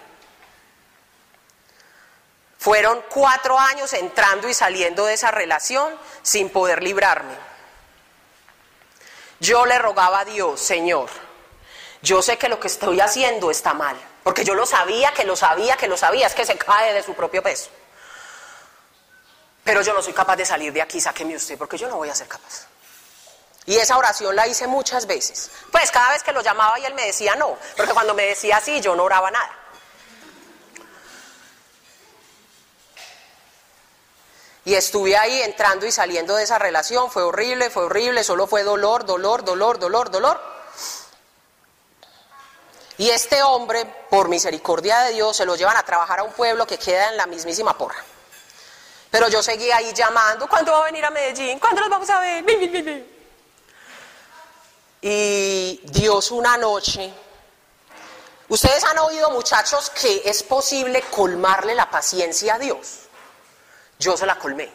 [2.58, 7.36] Fueron cuatro años entrando y saliendo de esa relación sin poder librarme.
[9.40, 11.10] Yo le rogaba a Dios, Señor,
[12.02, 15.36] yo sé que lo que estoy haciendo está mal, porque yo lo sabía, que lo
[15.36, 17.70] sabía, que lo sabía, es que se cae de su propio peso.
[19.64, 22.10] Pero yo no soy capaz de salir de aquí, sáqueme usted, porque yo no voy
[22.10, 22.68] a ser capaz.
[23.68, 25.52] Y esa oración la hice muchas veces.
[25.72, 28.58] Pues cada vez que lo llamaba y él me decía no, porque cuando me decía
[28.58, 29.52] así yo no oraba nada.
[34.64, 38.64] Y estuve ahí entrando y saliendo de esa relación, fue horrible, fue horrible, solo fue
[38.64, 40.42] dolor, dolor, dolor, dolor, dolor.
[42.98, 46.66] Y este hombre, por misericordia de Dios, se lo llevan a trabajar a un pueblo
[46.66, 48.02] que queda en la mismísima porra.
[49.12, 51.60] Pero yo seguía ahí llamando, ¿cuándo va a venir a Medellín?
[51.60, 53.17] ¿Cuándo los vamos a ver?
[55.02, 57.14] Y Dios una noche,
[58.50, 63.02] ustedes han oído muchachos que es posible colmarle la paciencia a Dios.
[64.00, 64.72] Yo se la colmé.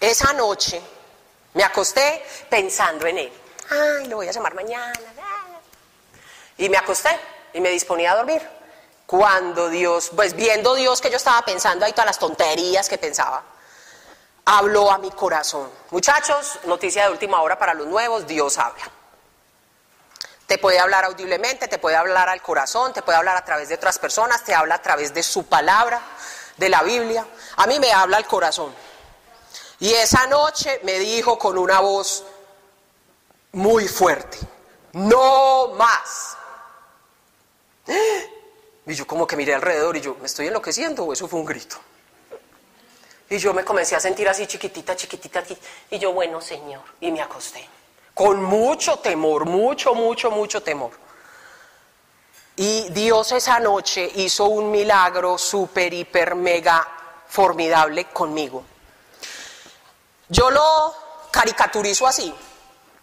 [0.00, 0.82] Esa noche
[1.54, 3.32] me acosté pensando en él.
[3.70, 4.92] Ay, lo voy a llamar mañana.
[6.58, 7.18] Y me acosté
[7.52, 8.42] y me disponía a dormir.
[9.06, 13.42] Cuando Dios, pues viendo Dios que yo estaba pensando ahí todas las tonterías que pensaba,
[14.44, 15.70] habló a mi corazón.
[15.90, 18.84] Muchachos, noticia de última hora para los nuevos, Dios habla.
[20.46, 23.76] Te puede hablar audiblemente, te puede hablar al corazón, te puede hablar a través de
[23.76, 26.02] otras personas, te habla a través de su palabra,
[26.56, 27.26] de la Biblia.
[27.56, 28.74] A mí me habla al corazón.
[29.80, 32.24] Y esa noche me dijo con una voz
[33.52, 34.38] muy fuerte,
[34.92, 36.36] no más.
[38.86, 41.76] Y yo como que miré alrededor y yo, ¿me estoy enloqueciendo eso fue un grito?
[43.30, 45.42] Y yo me comencé a sentir así chiquitita, chiquitita,
[45.90, 47.66] y yo, bueno, Señor, y me acosté
[48.14, 50.92] con mucho temor, mucho, mucho, mucho temor.
[52.56, 56.86] Y Dios esa noche hizo un milagro súper, hiper, mega
[57.26, 58.64] formidable conmigo.
[60.28, 60.94] Yo lo
[61.32, 62.32] caricaturizo así.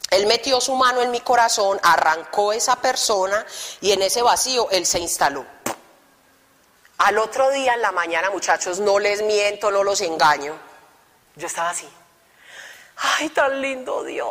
[0.09, 3.45] Él metió su mano en mi corazón, arrancó esa persona
[3.81, 5.45] y en ese vacío él se instaló.
[7.03, 10.55] Al otro día en la mañana, muchachos, no les miento, no los engaño.
[11.35, 11.89] Yo estaba así.
[12.97, 14.29] Ay, tan lindo Dios.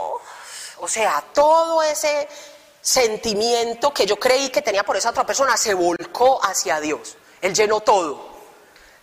[0.78, 2.28] O sea, todo ese
[2.80, 7.16] sentimiento que yo creí que tenía por esa otra persona se volcó hacia Dios.
[7.40, 8.30] Él llenó todo.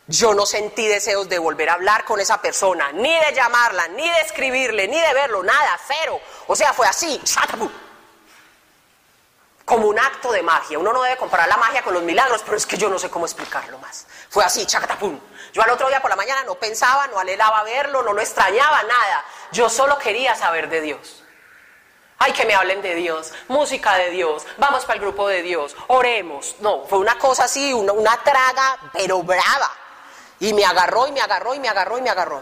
[0.07, 4.09] Yo no sentí deseos de volver a hablar con esa persona, ni de llamarla, ni
[4.09, 6.21] de escribirle, ni de verlo, nada, cero.
[6.47, 7.21] O sea, fue así,
[9.67, 10.79] como un acto de magia.
[10.79, 13.09] Uno no debe comparar la magia con los milagros, pero es que yo no sé
[13.09, 14.07] cómo explicarlo más.
[14.29, 15.19] Fue así, chacatapum.
[15.51, 18.81] Yo al otro día por la mañana no pensaba, no alelaba verlo, no lo extrañaba,
[18.83, 19.25] nada.
[19.51, 21.21] Yo solo quería saber de Dios.
[22.17, 25.75] Ay, que me hablen de Dios, música de Dios, vamos para el grupo de Dios,
[25.87, 26.55] oremos.
[26.61, 29.69] No, fue una cosa así, una, una traga, pero brava.
[30.39, 32.41] Y me agarró y me agarró y me agarró y me agarró.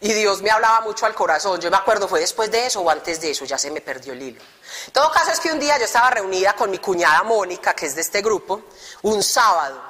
[0.00, 1.60] Y Dios me hablaba mucho al corazón.
[1.60, 4.12] Yo me acuerdo, fue después de eso o antes de eso, ya se me perdió
[4.12, 4.40] el hilo.
[4.86, 7.86] En todo caso es que un día yo estaba reunida con mi cuñada Mónica, que
[7.86, 8.62] es de este grupo,
[9.02, 9.82] un sábado.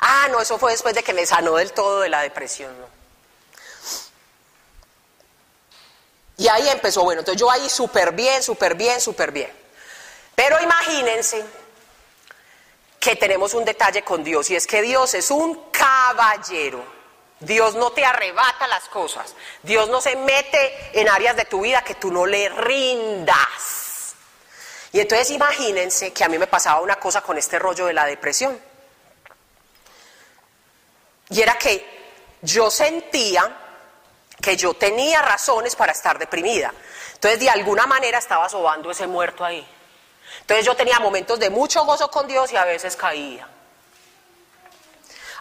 [0.00, 2.74] Ah, no, eso fue después de que me sanó del todo de la depresión.
[6.38, 9.52] Y ahí empezó, bueno, entonces yo ahí súper bien, súper bien, súper bien.
[10.34, 11.44] Pero imagínense
[12.98, 16.84] que tenemos un detalle con Dios y es que Dios es un caballero.
[17.42, 19.34] Dios no te arrebata las cosas.
[19.62, 24.14] Dios no se mete en áreas de tu vida que tú no le rindas.
[24.92, 28.06] Y entonces imagínense que a mí me pasaba una cosa con este rollo de la
[28.06, 28.58] depresión.
[31.30, 31.84] Y era que
[32.42, 33.58] yo sentía
[34.42, 36.74] que yo tenía razones para estar deprimida.
[37.14, 39.66] Entonces, de alguna manera estaba sobando ese muerto ahí.
[40.40, 43.48] Entonces, yo tenía momentos de mucho gozo con Dios y a veces caía.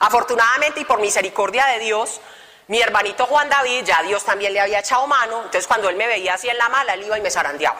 [0.01, 2.19] Afortunadamente y por misericordia de Dios,
[2.67, 6.07] mi hermanito Juan David, ya Dios también le había echado mano, entonces cuando él me
[6.07, 7.79] veía así en la mala, él iba y me zarandeaba.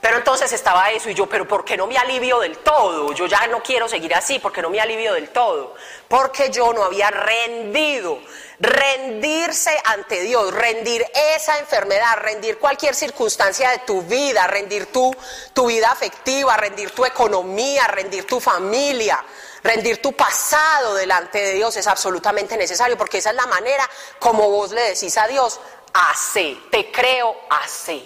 [0.00, 3.12] Pero entonces estaba eso y yo, pero ¿por qué no me alivio del todo?
[3.12, 5.74] Yo ya no quiero seguir así, ¿por qué no me alivio del todo?
[6.08, 8.18] Porque yo no había rendido.
[8.60, 15.14] Rendirse ante Dios, rendir esa enfermedad, rendir cualquier circunstancia de tu vida, rendir tu,
[15.52, 19.24] tu vida afectiva, rendir tu economía, rendir tu familia,
[19.64, 23.88] rendir tu pasado delante de Dios es absolutamente necesario porque esa es la manera
[24.20, 25.58] como vos le decís a Dios,
[25.94, 28.04] hace, te creo, hace.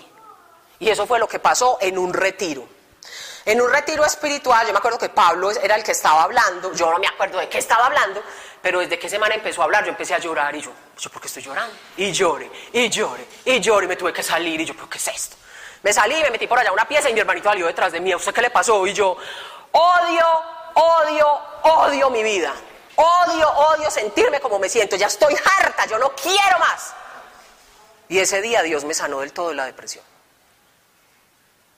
[0.78, 2.66] Y eso fue lo que pasó en un retiro.
[3.44, 6.90] En un retiro espiritual, yo me acuerdo que Pablo era el que estaba hablando, yo
[6.90, 8.22] no me acuerdo de qué estaba hablando,
[8.62, 11.20] pero desde que semana empezó a hablar, yo empecé a llorar y yo, ¿yo por
[11.22, 11.74] qué estoy llorando?
[11.96, 14.98] Y lloré, y lloré, y lloré, y me tuve que salir y yo, ¿pero qué
[14.98, 15.36] es esto?
[15.82, 18.12] Me salí, me metí por allá una pieza y mi hermanito salió detrás de mí,
[18.12, 18.86] ¿a usted qué le pasó?
[18.86, 19.16] Y yo,
[19.72, 20.26] odio,
[20.74, 21.26] odio,
[21.62, 22.54] odio mi vida.
[22.96, 24.96] Odio, odio sentirme como me siento.
[24.96, 26.92] Ya estoy harta, yo no quiero más.
[28.08, 30.04] Y ese día Dios me sanó del todo de la depresión.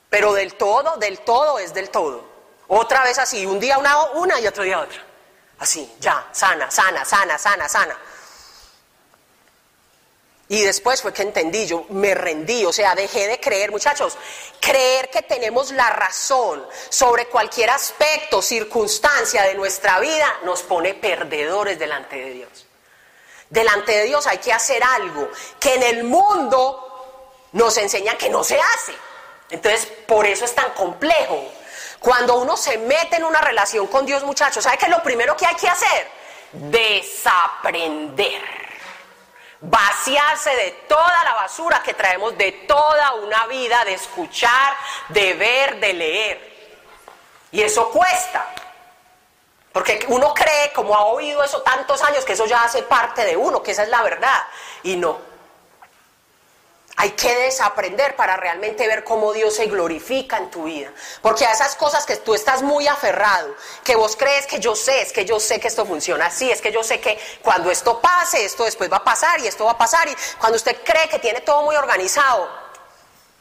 [0.08, 2.24] Pero del todo, del todo es del todo.
[2.68, 5.02] Otra vez así, un día una, una y otro día otra.
[5.58, 7.98] Así, ya, sana, sana, sana, sana, sana.
[10.50, 14.18] Y después fue que entendí, yo me rendí, o sea, dejé de creer, muchachos,
[14.58, 21.78] creer que tenemos la razón sobre cualquier aspecto, circunstancia de nuestra vida, nos pone perdedores
[21.78, 22.66] delante de Dios.
[23.48, 28.42] Delante de Dios hay que hacer algo que en el mundo nos enseñan que no
[28.42, 28.92] se hace.
[29.50, 31.44] Entonces, por eso es tan complejo.
[32.00, 35.36] Cuando uno se mete en una relación con Dios, muchachos, ¿sabe qué es lo primero
[35.36, 36.08] que hay que hacer?
[36.54, 38.69] Desaprender.
[39.62, 44.74] Vaciarse de toda la basura que traemos de toda una vida de escuchar,
[45.08, 46.50] de ver, de leer.
[47.52, 48.46] Y eso cuesta.
[49.72, 53.36] Porque uno cree, como ha oído eso tantos años, que eso ya hace parte de
[53.36, 54.42] uno, que esa es la verdad.
[54.82, 55.29] Y no.
[57.00, 60.92] Hay que desaprender para realmente ver cómo Dios se glorifica en tu vida.
[61.22, 65.00] Porque a esas cosas que tú estás muy aferrado, que vos crees que yo sé,
[65.00, 68.02] es que yo sé que esto funciona así, es que yo sé que cuando esto
[68.02, 70.08] pase, esto después va a pasar y esto va a pasar.
[70.08, 72.50] Y cuando usted cree que tiene todo muy organizado,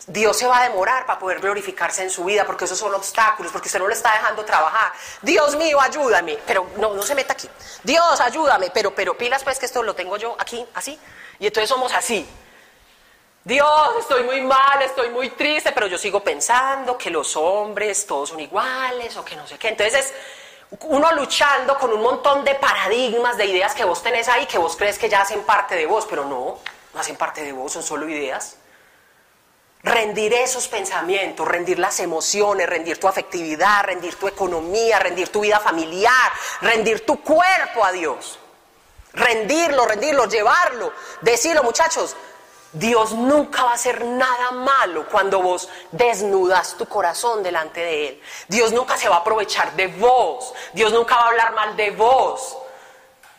[0.08, 3.52] Dios se va a demorar para poder glorificarse en su vida, porque esos son obstáculos,
[3.52, 4.93] porque usted no le está dejando trabajar.
[5.22, 7.50] Dios mío, ayúdame, pero no, no se meta aquí.
[7.84, 10.98] Dios, ayúdame, pero, pero pilas pues que esto lo tengo yo aquí, así.
[11.39, 12.26] Y entonces somos así.
[13.43, 18.30] Dios, estoy muy mal, estoy muy triste, pero yo sigo pensando que los hombres todos
[18.30, 19.69] son iguales o que no sé qué.
[19.69, 20.13] Entonces es
[20.82, 24.75] uno luchando con un montón de paradigmas, de ideas que vos tenés ahí, que vos
[24.75, 26.60] crees que ya hacen parte de vos, pero no,
[26.93, 28.58] no hacen parte de vos, son solo ideas.
[29.82, 35.62] Rendir esos pensamientos, rendir las emociones, rendir tu afectividad, rendir tu economía, rendir tu vida
[35.62, 38.38] familiar, rendir tu cuerpo a Dios.
[39.13, 42.15] Rendirlo, rendirlo, llevarlo, decirlo, muchachos,
[42.72, 48.22] Dios nunca va a hacer nada malo cuando vos desnudas tu corazón delante de Él.
[48.48, 50.54] Dios nunca se va a aprovechar de vos.
[50.74, 52.58] Dios nunca va a hablar mal de vos.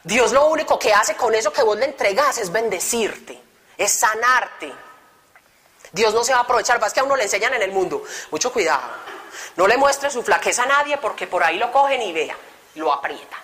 [0.03, 3.40] Dios lo único que hace con eso que vos le entregas es bendecirte,
[3.77, 4.73] es sanarte.
[5.93, 8.03] Dios no se va a aprovechar, vas que a uno le enseñan en el mundo.
[8.31, 8.83] Mucho cuidado.
[9.57, 12.37] No le muestre su flaqueza a nadie porque por ahí lo cogen y vean,
[12.75, 13.40] lo aprietan.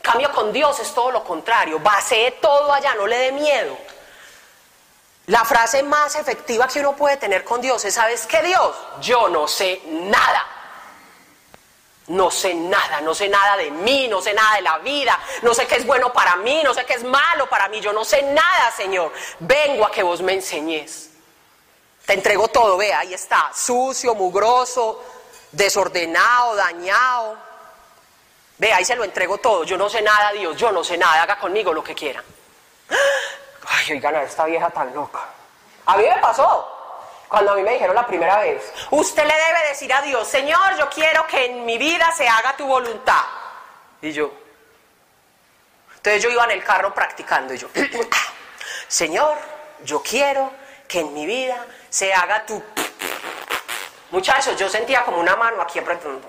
[0.00, 1.78] cambio con Dios es todo lo contrario.
[1.78, 3.76] Basee todo allá, no le dé miedo.
[5.28, 8.74] La frase más efectiva que uno puede tener con Dios es, ¿sabes qué Dios?
[9.02, 10.46] Yo no sé nada.
[12.06, 15.52] No sé nada, no sé nada de mí, no sé nada de la vida, no
[15.52, 18.06] sé qué es bueno para mí, no sé qué es malo para mí, yo no
[18.06, 19.12] sé nada, Señor.
[19.40, 21.10] Vengo a que vos me enseñes.
[22.06, 25.04] Te entrego todo, ve, ahí está, sucio, mugroso,
[25.52, 27.36] desordenado, dañado.
[28.56, 29.64] Ve, ahí se lo entrego todo.
[29.64, 32.24] Yo no sé nada, Dios, yo no sé nada, haga conmigo lo que quiera.
[33.78, 35.20] Ay, oigan a esta vieja tan loca.
[35.86, 36.74] A mí me pasó.
[37.28, 40.76] Cuando a mí me dijeron la primera vez, usted le debe decir a Dios, Señor,
[40.78, 43.22] yo quiero que en mi vida se haga tu voluntad.
[44.00, 44.32] Y yo,
[45.96, 47.68] entonces yo iba en el carro practicando y yo,
[48.88, 49.36] Señor,
[49.84, 50.50] yo quiero
[50.88, 52.62] que en mi vida se haga tu...
[54.10, 56.28] Muchachos, yo sentía como una mano aquí apretando.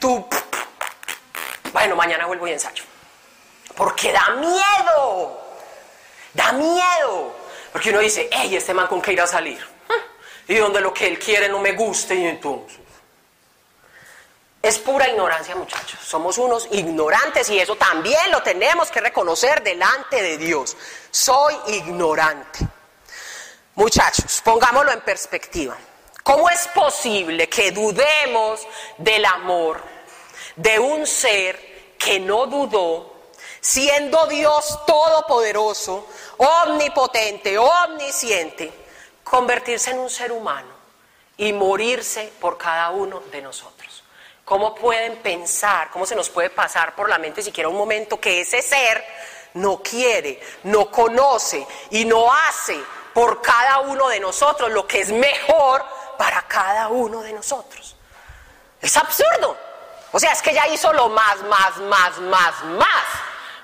[0.00, 0.28] Tu...
[1.72, 2.84] Bueno, mañana vuelvo y ensayo.
[3.76, 5.45] Porque da miedo.
[6.36, 7.34] Da miedo.
[7.72, 9.58] Porque uno dice, hey, este man con qué irá a salir.
[10.46, 12.78] Y donde lo que él quiere no me guste y entonces.
[14.62, 16.00] Es pura ignorancia, muchachos.
[16.00, 20.76] Somos unos ignorantes y eso también lo tenemos que reconocer delante de Dios.
[21.10, 22.60] Soy ignorante.
[23.74, 25.76] Muchachos, pongámoslo en perspectiva.
[26.22, 28.66] ¿Cómo es posible que dudemos
[28.98, 29.80] del amor
[30.56, 33.15] de un ser que no dudó,
[33.68, 36.06] siendo Dios todopoderoso,
[36.36, 38.72] omnipotente, omnisciente,
[39.24, 40.68] convertirse en un ser humano
[41.36, 44.04] y morirse por cada uno de nosotros?
[44.44, 48.42] ¿Cómo pueden pensar, cómo se nos puede pasar por la mente siquiera un momento que
[48.42, 49.04] ese ser
[49.54, 52.80] no quiere, no conoce y no hace
[53.12, 55.84] por cada uno de nosotros lo que es mejor
[56.16, 57.96] para cada uno de nosotros.
[58.80, 59.56] Es absurdo.
[60.12, 63.04] O sea, es que ya hizo lo más, más, más, más, más.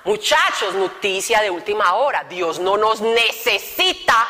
[0.05, 2.23] Muchachos, noticia de última hora.
[2.25, 4.27] Dios no nos necesita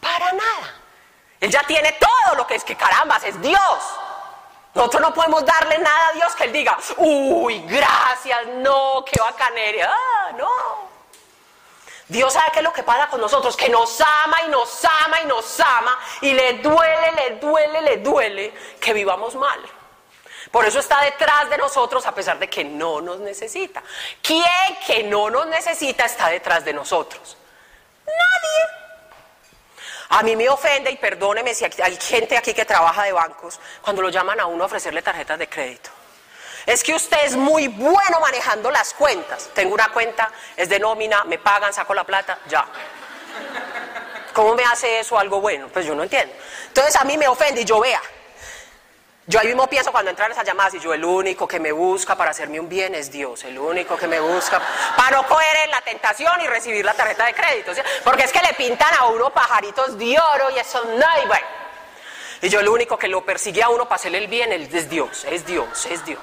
[0.00, 0.74] para nada.
[1.40, 3.78] Él ya tiene todo lo que es que caramba, es Dios.
[4.74, 9.90] Nosotros no podemos darle nada a Dios que Él diga, uy, gracias, no, qué bacanería.
[9.90, 10.90] Ah, no.
[12.06, 15.20] Dios sabe qué es lo que pasa con nosotros, que nos ama y nos ama
[15.22, 19.60] y nos ama y le duele, le duele, le duele que vivamos mal.
[20.50, 23.82] Por eso está detrás de nosotros a pesar de que no nos necesita.
[24.22, 24.44] ¿Quién
[24.86, 27.36] que no nos necesita está detrás de nosotros?
[28.06, 28.80] Nadie.
[30.10, 34.02] A mí me ofende y perdóneme si hay gente aquí que trabaja de bancos cuando
[34.02, 35.90] lo llaman a uno a ofrecerle tarjetas de crédito.
[36.66, 39.50] Es que usted es muy bueno manejando las cuentas.
[39.54, 42.66] Tengo una cuenta, es de nómina, me pagan, saco la plata, ya.
[44.32, 45.68] ¿Cómo me hace eso algo bueno?
[45.68, 46.34] Pues yo no entiendo.
[46.66, 48.00] Entonces a mí me ofende y yo vea.
[49.30, 52.16] Yo ahí mismo pienso cuando entran esas llamadas y yo el único que me busca
[52.16, 54.60] para hacerme un bien es Dios, el único que me busca
[54.96, 57.70] para no coger en la tentación y recibir la tarjeta de crédito.
[58.02, 61.46] Porque es que le pintan a uno pajaritos de oro y eso no, y bueno.
[62.42, 65.24] Y yo el único que lo persigue a uno para hacerle el bien es Dios,
[65.30, 66.18] es Dios, es Dios.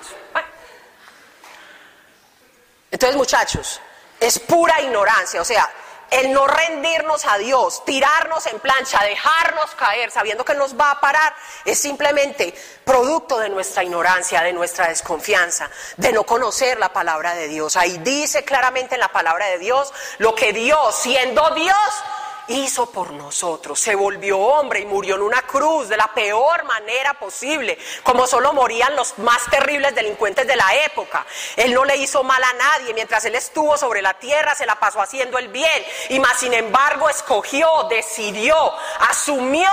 [2.91, 3.79] Entonces, muchachos,
[4.19, 5.71] es pura ignorancia, o sea,
[6.11, 10.99] el no rendirnos a Dios, tirarnos en plancha, dejarnos caer sabiendo que nos va a
[10.99, 11.35] parar,
[11.65, 12.53] es simplemente
[12.83, 17.75] producto de nuestra ignorancia, de nuestra desconfianza, de no conocer la palabra de Dios.
[17.75, 21.77] Ahí dice claramente en la palabra de Dios lo que Dios, siendo Dios,
[22.47, 23.79] hizo por nosotros.
[23.79, 28.53] Se volvió hombre y murió en una cruz de la peor manera posible, como solo
[28.53, 31.25] morían los más terribles delincuentes de la época.
[31.55, 34.79] Él no le hizo mal a nadie, mientras él estuvo sobre la tierra se la
[34.79, 38.55] pasó haciendo el bien y más sin embargo escogió, decidió,
[39.09, 39.69] asumió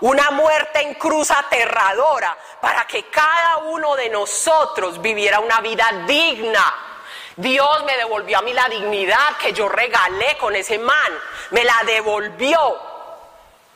[0.00, 6.87] una muerte en cruz aterradora para que cada uno de nosotros viviera una vida digna
[7.38, 11.12] Dios me devolvió a mí la dignidad que yo regalé con ese man.
[11.50, 12.58] Me la devolvió.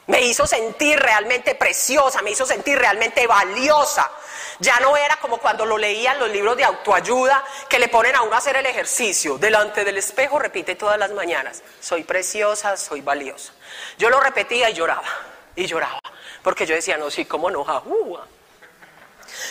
[0.09, 4.11] Me hizo sentir realmente preciosa, me hizo sentir realmente valiosa.
[4.59, 8.23] Ya no era como cuando lo leían los libros de autoayuda que le ponen a
[8.23, 9.39] uno a hacer el ejercicio.
[9.39, 13.53] Delante del espejo repite todas las mañanas, soy preciosa, soy valiosa.
[13.97, 15.09] Yo lo repetía y lloraba,
[15.55, 16.01] y lloraba,
[16.43, 17.65] porque yo decía, no, sí, cómo no,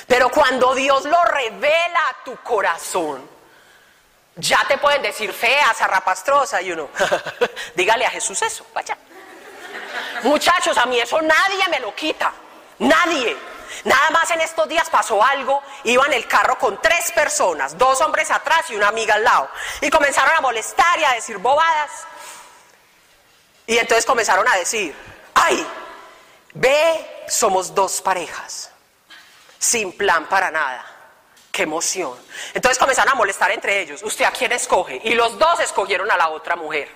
[0.06, 3.41] Pero cuando Dios lo revela a tu corazón,
[4.36, 6.90] ya te pueden decir fea, zarrapastrosa y uno,
[7.76, 8.98] dígale a Jesús eso, vaya.
[10.24, 12.32] Muchachos, a mí eso nadie me lo quita,
[12.80, 13.38] nadie.
[13.84, 18.02] Nada más en estos días pasó algo, iba en el carro con tres personas, dos
[18.02, 21.90] hombres atrás y una amiga al lado, y comenzaron a molestar y a decir bobadas.
[23.66, 24.94] Y entonces comenzaron a decir,
[25.34, 25.66] ay,
[26.54, 28.72] ve, somos dos parejas,
[29.58, 30.91] sin plan para nada.
[31.52, 32.18] ¡Qué emoción!
[32.54, 34.02] Entonces comenzaron a molestar entre ellos.
[34.04, 35.02] ¿Usted a quién escoge?
[35.04, 36.90] Y los dos escogieron a la otra mujer.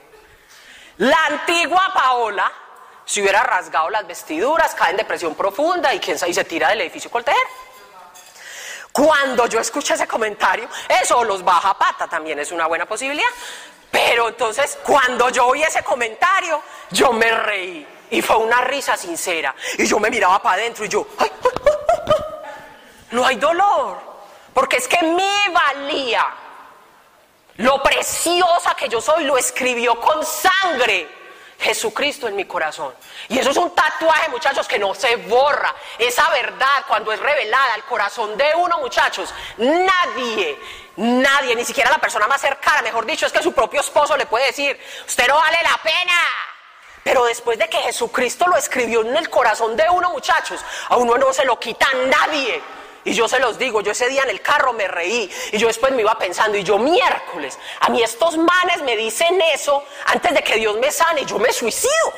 [0.97, 2.51] La antigua Paola
[3.05, 7.35] si hubiera rasgado las vestiduras, cae en depresión profunda y, se tira del edificio Colter.
[8.91, 10.67] Cuando yo escuché ese comentario,
[11.01, 13.29] eso los baja pata también es una buena posibilidad.
[13.91, 17.87] Pero entonces, cuando yo oí ese comentario, yo me reí.
[18.09, 19.55] Y fue una risa sincera.
[19.77, 21.07] Y yo me miraba para adentro y yo,
[23.11, 24.14] no hay dolor.
[24.55, 26.33] Porque es que mi valía,
[27.57, 31.09] lo preciosa que yo soy, lo escribió con sangre
[31.59, 32.95] Jesucristo en mi corazón.
[33.27, 35.75] Y eso es un tatuaje, muchachos, que no se borra.
[35.99, 40.57] Esa verdad, cuando es revelada al corazón de uno, muchachos, nadie,
[40.95, 44.25] nadie, ni siquiera la persona más cercana, mejor dicho, es que su propio esposo le
[44.25, 46.13] puede decir, usted no vale la pena.
[47.03, 51.17] Pero después de que Jesucristo lo escribió en el corazón de uno, muchachos, a uno
[51.17, 52.63] no se lo quita nadie.
[53.05, 55.67] Y yo se los digo, yo ese día en el carro me reí y yo
[55.67, 60.33] después me iba pensando y yo miércoles, a mí estos manes me dicen eso antes
[60.33, 62.13] de que Dios me sane yo me suicido.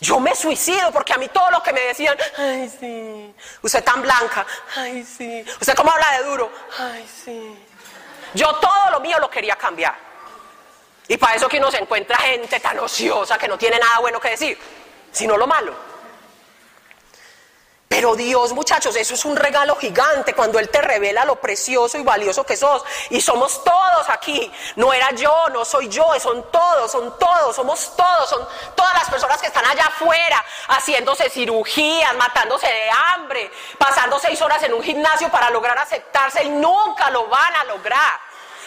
[0.00, 4.00] Yo me suicido porque a mí todo lo que me decían, ay sí, usted tan
[4.00, 7.54] blanca, ay sí, usted cómo habla de duro, ay sí.
[8.32, 9.94] Yo todo lo mío lo quería cambiar.
[11.06, 14.18] Y para eso que uno se encuentra gente tan ociosa que no tiene nada bueno
[14.18, 14.56] que decir,
[15.12, 15.89] sino lo malo.
[17.90, 22.04] Pero Dios, muchachos, eso es un regalo gigante cuando Él te revela lo precioso y
[22.04, 22.84] valioso que sos.
[23.10, 24.50] Y somos todos aquí.
[24.76, 29.10] No era yo, no soy yo, son todos, son todos, somos todos, son todas las
[29.10, 34.84] personas que están allá afuera haciéndose cirugías, matándose de hambre, pasando seis horas en un
[34.84, 38.20] gimnasio para lograr aceptarse y nunca lo van a lograr.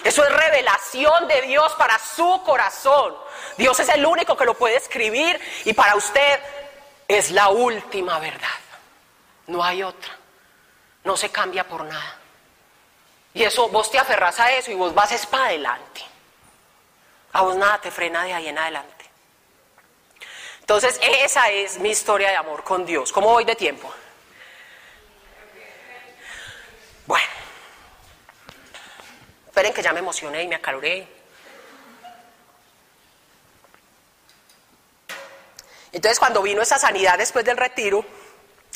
[0.03, 3.15] Eso es revelación de Dios para su corazón.
[3.57, 6.39] Dios es el único que lo puede escribir y para usted
[7.07, 8.62] es la última verdad.
[9.47, 10.15] No hay otra.
[11.03, 12.19] No se cambia por nada.
[13.33, 16.01] Y eso, vos te aferras a eso y vos vas es para adelante.
[17.33, 19.05] A vos nada te frena de ahí en adelante.
[20.59, 23.11] Entonces, esa es mi historia de amor con Dios.
[23.11, 23.93] ¿Cómo voy de tiempo?
[27.05, 27.25] Bueno.
[29.47, 31.07] Esperen que ya me emocioné y me acaloré.
[35.91, 38.05] Entonces, cuando vino esa sanidad después del retiro,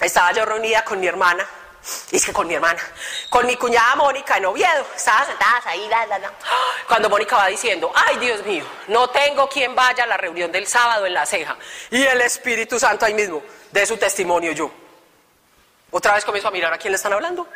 [0.01, 1.47] estaba yo reunida con mi hermana,
[2.11, 2.81] y es que con mi hermana,
[3.29, 6.31] con mi cuñada Mónica en Oviedo, estaba sentadas ahí, la, la, la.
[6.87, 10.67] cuando Mónica va diciendo, ay Dios mío, no tengo quien vaya a la reunión del
[10.67, 11.55] sábado en la ceja,
[11.89, 13.41] y el Espíritu Santo ahí mismo,
[13.71, 14.71] de su testimonio yo.
[15.91, 17.47] Otra vez comienzo a mirar a quién le están hablando.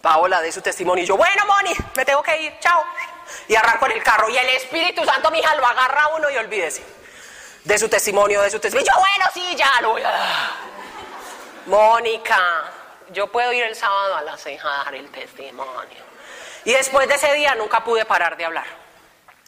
[0.00, 2.84] Paola de su testimonio y yo, bueno Moni, me tengo que ir, chao.
[3.48, 6.36] Y arranco en el carro y el Espíritu Santo, mi hija, lo agarra uno y
[6.36, 6.84] olvídese.
[7.64, 8.92] De su testimonio, de su testimonio.
[8.94, 10.73] Yo, bueno, sí, ya lo voy a.
[11.66, 12.64] Mónica,
[13.10, 16.04] yo puedo ir el sábado a la ceja a dar el testimonio.
[16.64, 18.66] Y después de ese día nunca pude parar de hablar.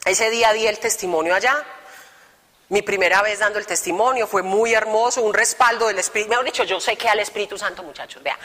[0.04, 1.64] Ese día di el testimonio allá.
[2.68, 6.30] Mi primera vez dando el testimonio fue muy hermoso, un respaldo del Espíritu.
[6.30, 8.36] Me han dicho, yo sé que al Espíritu Santo, muchachos, vea.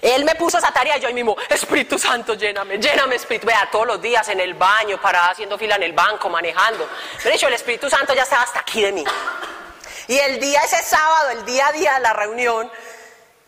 [0.00, 3.46] Él me puso esa tarea y yo ahí mismo, Espíritu Santo, lléname, lléname, Espíritu.
[3.46, 6.88] Vea, todos los días en el baño, parada haciendo fila en el banco, manejando.
[7.22, 9.04] Me han dicho, el Espíritu Santo ya estaba hasta aquí de mí.
[10.08, 12.70] Y el día, ese sábado, el día a día de la reunión,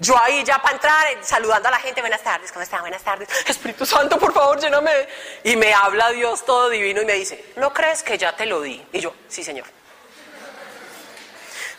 [0.01, 2.81] yo ahí ya para entrar, eh, saludando a la gente, buenas tardes, ¿cómo está?
[2.81, 3.29] Buenas tardes.
[3.47, 5.09] Espíritu Santo, por favor, lléname.
[5.43, 8.61] Y me habla Dios todo divino y me dice, ¿no crees que ya te lo
[8.61, 8.85] di?
[8.93, 9.67] Y yo, sí, Señor.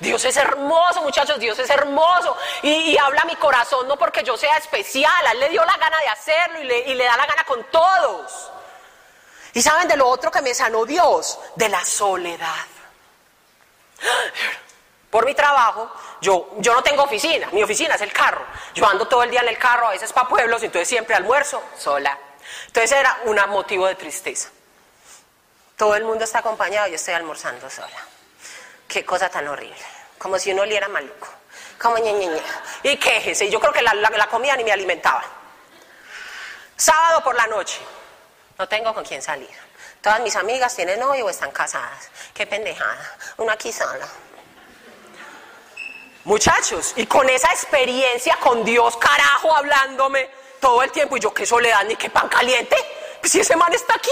[0.01, 2.35] Dios es hermoso, muchachos, Dios es hermoso.
[2.61, 5.97] Y, habla mi corazón, no porque yo sea especial, a Él le dio la gana
[5.99, 8.51] de hacerlo y le, y le da la gana con todos.
[9.53, 12.65] Y saben de lo otro que me sanó Dios, de la soledad.
[15.09, 15.91] Por mi trabajo,
[16.21, 18.45] yo, yo no tengo oficina, mi oficina es el carro.
[18.75, 21.63] Yo ando todo el día en el carro, a veces para pueblos, entonces siempre almuerzo
[21.77, 22.17] sola.
[22.67, 24.49] Entonces era un motivo de tristeza.
[25.75, 28.05] Todo el mundo está acompañado, yo estoy almorzando sola.
[28.87, 29.77] Qué cosa tan horrible.
[30.17, 31.27] Como si uno oliera maluco.
[31.81, 32.41] Como ñe, ñe, ñe.
[32.83, 33.49] Y quéjese.
[33.49, 35.23] Yo creo que la, la comida ni me alimentaba.
[36.75, 37.79] Sábado por la noche.
[38.57, 39.49] No tengo con quién salir.
[40.01, 42.09] Todas mis amigas tienen novio o están casadas.
[42.33, 43.17] Qué pendejada.
[43.37, 44.07] Una aquí sola.
[46.25, 51.45] Muchachos, y con esa experiencia con Dios, carajo, hablándome todo el tiempo, y yo qué
[51.45, 52.75] soledad, ni qué pan caliente,
[53.21, 54.11] pues si ese man está aquí.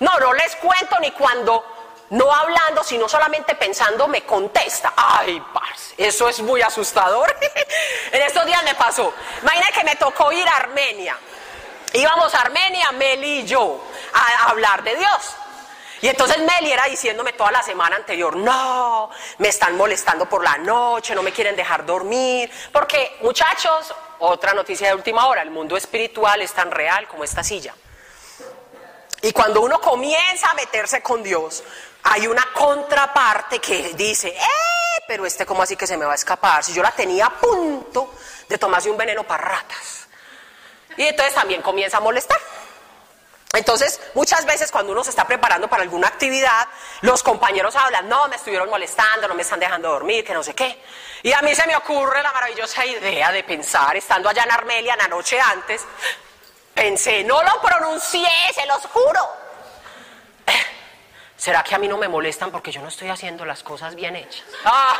[0.00, 1.64] No, no les cuento ni cuando
[2.10, 4.92] no hablando, sino solamente pensando, me contesta.
[4.96, 7.34] Ay, parce, eso es muy asustador.
[8.12, 9.14] en estos días me pasó.
[9.42, 11.16] Imagínate que me tocó ir a Armenia.
[11.92, 13.80] Íbamos a Armenia, Mel y yo,
[14.12, 15.36] a hablar de Dios.
[16.02, 20.58] Y entonces Meli era diciéndome toda la semana anterior, no, me están molestando por la
[20.58, 22.50] noche, no me quieren dejar dormir.
[22.72, 27.44] Porque muchachos, otra noticia de última hora, el mundo espiritual es tan real como esta
[27.44, 27.72] silla.
[29.22, 31.62] Y cuando uno comienza a meterse con Dios,
[32.02, 35.02] hay una contraparte que dice, ¡eh!
[35.06, 36.64] Pero este, ¿cómo así que se me va a escapar?
[36.64, 38.12] Si yo la tenía a punto
[38.48, 40.08] de tomarse un veneno para ratas.
[40.96, 42.40] Y entonces también comienza a molestar.
[43.54, 46.66] Entonces, muchas veces cuando uno se está preparando para alguna actividad,
[47.02, 50.54] los compañeros hablan, no, me estuvieron molestando, no me están dejando dormir, que no sé
[50.54, 50.82] qué.
[51.22, 54.96] Y a mí se me ocurre la maravillosa idea de pensar, estando allá en Armelia
[54.96, 55.82] la noche antes,
[56.72, 59.28] pensé, no lo pronuncié, se los juro.
[61.36, 64.16] ¿Será que a mí no me molestan porque yo no estoy haciendo las cosas bien
[64.16, 64.44] hechas?
[64.64, 64.96] Ah.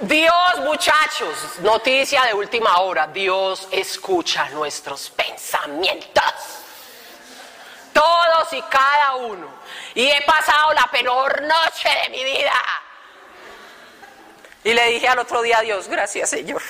[0.00, 6.22] Dios, muchachos, noticia de última hora, Dios escucha nuestros pensamientos.
[7.92, 9.48] Todos y cada uno.
[9.94, 12.52] Y he pasado la peor noche de mi vida.
[14.62, 16.62] Y le dije al otro día a Dios, gracias Señor.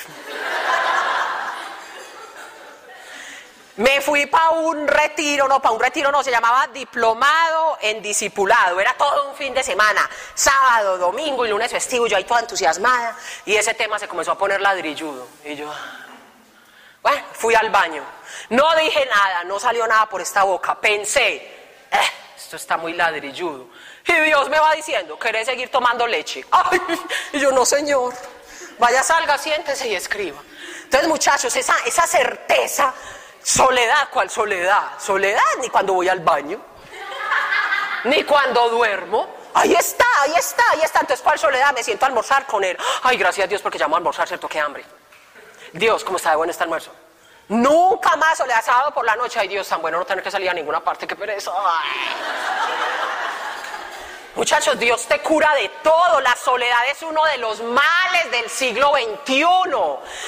[3.78, 8.80] Me fui para un retiro, no, para un retiro no, se llamaba diplomado en discipulado.
[8.80, 12.08] Era todo un fin de semana, sábado, domingo y lunes festivo.
[12.08, 13.16] Yo ahí toda entusiasmada
[13.46, 15.28] y ese tema se comenzó a poner ladrilludo.
[15.44, 15.72] Y yo,
[17.02, 18.02] bueno, fui al baño.
[18.50, 20.80] No dije nada, no salió nada por esta boca.
[20.80, 23.68] Pensé, eh, esto está muy ladrilludo.
[24.04, 26.44] Y Dios me va diciendo, ¿querés seguir tomando leche?
[26.50, 26.80] Ay,
[27.32, 28.12] y yo no, señor.
[28.80, 30.42] Vaya, salga, siéntese y escriba.
[30.82, 32.92] Entonces, muchachos, esa, esa certeza
[33.42, 34.98] Soledad, ¿cuál soledad?
[34.98, 36.60] Soledad ni cuando voy al baño,
[38.04, 39.36] ni cuando duermo.
[39.54, 41.00] Ahí está, ahí está, ahí está.
[41.00, 41.72] Entonces, ¿cuál soledad?
[41.74, 42.76] Me siento a almorzar con él.
[43.02, 44.48] Ay, gracias a Dios porque llamo a almorzar, ¿cierto?
[44.48, 44.84] Qué hambre.
[45.72, 46.92] Dios, ¿cómo está de bueno este almuerzo?
[47.48, 49.40] Nunca más soledad sábado por la noche.
[49.40, 51.50] Ay, Dios, tan bueno no tener que salir a ninguna parte, qué pereza.
[54.34, 56.20] Muchachos, Dios te cura de todo.
[56.20, 59.44] La soledad es uno de los males del siglo XXI.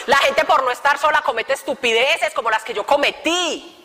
[0.06, 3.76] La gente por no estar sola comete estupideces como las que yo cometí.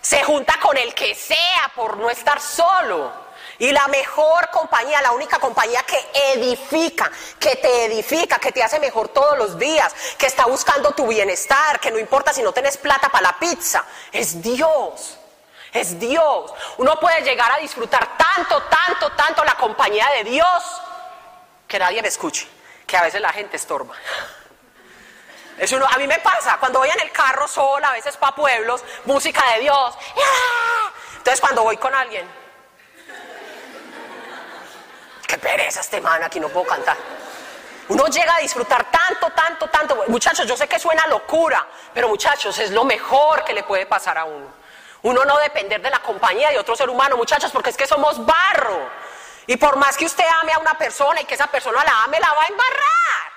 [0.00, 3.24] Se junta con el que sea por no estar solo.
[3.58, 5.98] Y la mejor compañía, la única compañía que
[6.34, 11.06] edifica, que te edifica, que te hace mejor todos los días, que está buscando tu
[11.06, 15.18] bienestar, que no importa si no tienes plata para la pizza, es Dios
[15.74, 16.54] es Dios.
[16.78, 20.80] Uno puede llegar a disfrutar tanto, tanto, tanto la compañía de Dios
[21.68, 22.48] que nadie me escuche,
[22.86, 23.94] que a veces la gente estorba.
[25.58, 28.34] Es uno, a mí me pasa, cuando voy en el carro sola, a veces para
[28.34, 29.94] pueblos, música de Dios.
[31.18, 32.28] Entonces cuando voy con alguien,
[35.26, 36.96] qué pereza este man, aquí no puedo cantar.
[37.88, 40.04] Uno llega a disfrutar tanto, tanto, tanto.
[40.06, 44.16] Muchachos, yo sé que suena locura, pero muchachos, es lo mejor que le puede pasar
[44.18, 44.63] a uno.
[45.04, 48.24] Uno no depender de la compañía de otro ser humano, muchachos, porque es que somos
[48.24, 48.88] barro.
[49.46, 52.18] Y por más que usted ame a una persona y que esa persona la ame,
[52.18, 53.32] la va a embarrar.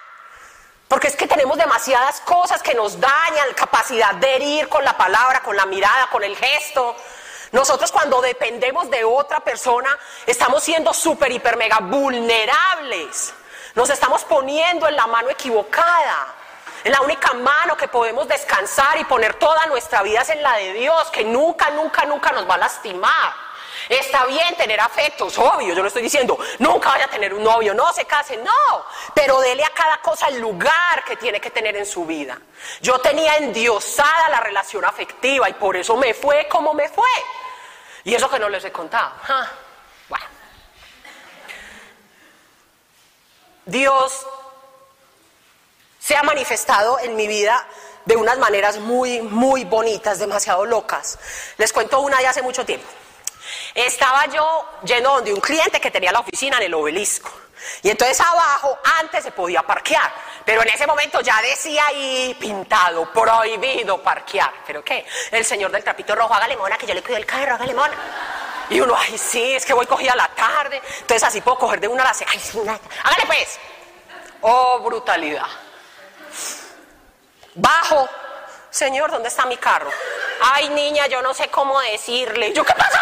[0.88, 5.42] Porque es que tenemos demasiadas cosas que nos dañan, capacidad de herir con la palabra,
[5.42, 6.96] con la mirada, con el gesto.
[7.52, 9.90] Nosotros cuando dependemos de otra persona,
[10.26, 13.34] estamos siendo súper, hiper, mega vulnerables.
[13.76, 16.34] Nos estamos poniendo en la mano equivocada.
[16.84, 20.74] Es la única mano que podemos descansar y poner toda nuestra vida en la de
[20.74, 23.48] Dios, que nunca, nunca, nunca nos va a lastimar.
[23.90, 27.74] Está bien tener afectos, obvio, yo lo estoy diciendo, nunca vaya a tener un novio,
[27.74, 31.76] no se case, no, pero dele a cada cosa el lugar que tiene que tener
[31.78, 32.38] en su vida.
[32.82, 37.08] Yo tenía endiosada la relación afectiva y por eso me fue como me fue.
[38.04, 39.12] Y eso que no les he contado.
[40.10, 40.26] Bueno.
[43.66, 44.26] Dios
[46.08, 47.68] se ha manifestado en mi vida
[48.06, 51.20] de unas maneras muy, muy bonitas, demasiado locas.
[51.58, 52.88] Les cuento una de hace mucho tiempo.
[53.76, 57.30] Estaba yo yendo donde un cliente que tenía la oficina en el obelisco.
[57.84, 60.10] Y entonces abajo antes se podía parquear,
[60.46, 64.54] pero en ese momento ya decía ahí pintado, prohibido parquear.
[64.66, 65.06] ¿Pero qué?
[65.30, 67.98] El señor del trapito rojo, hágale mona, que yo le cuido el carro, hágale mona.
[68.70, 71.82] Y uno, ay, sí, es que voy cogida a la tarde, entonces así puedo coger
[71.82, 73.60] de una a la Ay, sí, hágale pues.
[74.40, 75.67] Oh, brutalidad.
[77.58, 78.08] Bajo.
[78.70, 79.90] Señor, ¿dónde está mi carro?
[80.42, 82.54] Ay, niña, yo no sé cómo decirle.
[82.54, 83.02] ¿Yo qué pasa?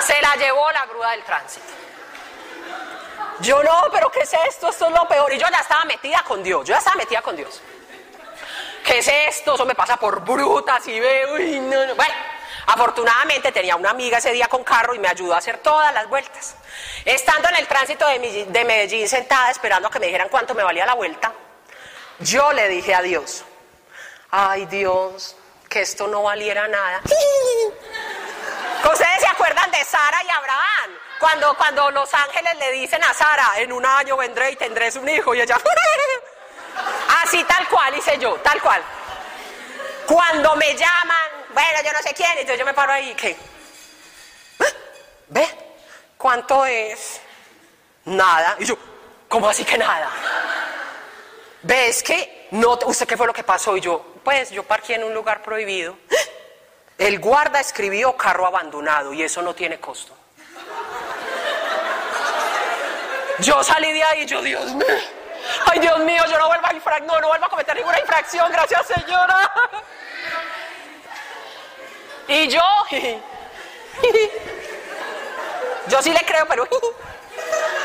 [0.00, 1.66] Se la llevó la grúa del tránsito.
[3.40, 4.68] Yo no, pero ¿qué es esto?
[4.68, 5.32] Esto es lo peor.
[5.32, 6.66] Y yo ya estaba metida con Dios.
[6.66, 7.60] Yo ya estaba metida con Dios.
[8.84, 9.54] ¿Qué es esto?
[9.54, 11.30] Eso me pasa por brutas y veo.
[11.94, 12.14] Bueno,
[12.66, 16.08] afortunadamente tenía una amiga ese día con carro y me ayudó a hacer todas las
[16.08, 16.54] vueltas.
[17.04, 20.86] Estando en el tránsito de Medellín sentada esperando a que me dijeran cuánto me valía
[20.86, 21.32] la vuelta,
[22.20, 23.44] yo le dije a Dios,
[24.30, 25.36] ay Dios,
[25.68, 27.00] que esto no valiera nada.
[28.92, 30.90] ¿Ustedes se acuerdan de Sara y Abraham?
[31.18, 35.08] Cuando, cuando los ángeles le dicen a Sara, en un año vendré y tendré un
[35.08, 35.58] hijo, y ella,
[37.22, 38.82] así tal cual hice yo, tal cual.
[40.06, 43.36] Cuando me llaman, bueno, yo no sé quién, entonces yo me paro ahí, ¿qué?
[45.28, 45.46] ¿Ve?
[46.16, 47.20] ¿Cuánto es?
[48.06, 48.56] Nada.
[48.58, 48.76] Y yo,
[49.28, 50.10] ¿cómo así que nada?
[51.62, 53.76] ¿Ves que no, usted qué fue lo que pasó?
[53.76, 55.96] Y yo, pues yo parqué en un lugar prohibido.
[56.96, 60.14] El guarda escribió carro abandonado y eso no tiene costo.
[63.40, 64.86] Yo salí de ahí y yo, Dios mío,
[65.66, 68.86] ay Dios mío, yo no vuelvo a no, no vuelvo a cometer ninguna infracción, gracias
[68.86, 69.50] señora.
[72.28, 72.62] Y yo,
[75.88, 76.68] yo sí le creo, pero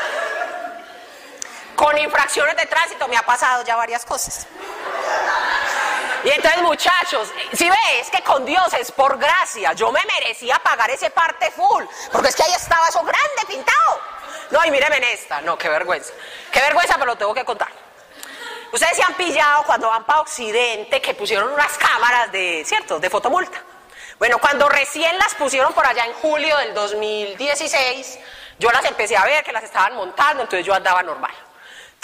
[1.76, 4.46] con infracciones de tránsito me ha pasado ya varias cosas.
[6.24, 10.90] Y entonces, muchachos, si ves que con Dios es por gracia, yo me merecía pagar
[10.90, 14.00] ese parte full, porque es que ahí estaba eso grande pintado.
[14.50, 16.12] No, y míreme en esta, no, qué vergüenza.
[16.50, 17.68] Qué vergüenza, pero lo tengo que contar.
[18.72, 23.08] Ustedes se han pillado cuando van para Occidente que pusieron unas cámaras de, ¿cierto?, de
[23.08, 23.62] fotomulta.
[24.18, 28.18] Bueno, cuando recién las pusieron por allá en julio del 2016,
[28.58, 31.34] yo las empecé a ver que las estaban montando, entonces yo andaba normal.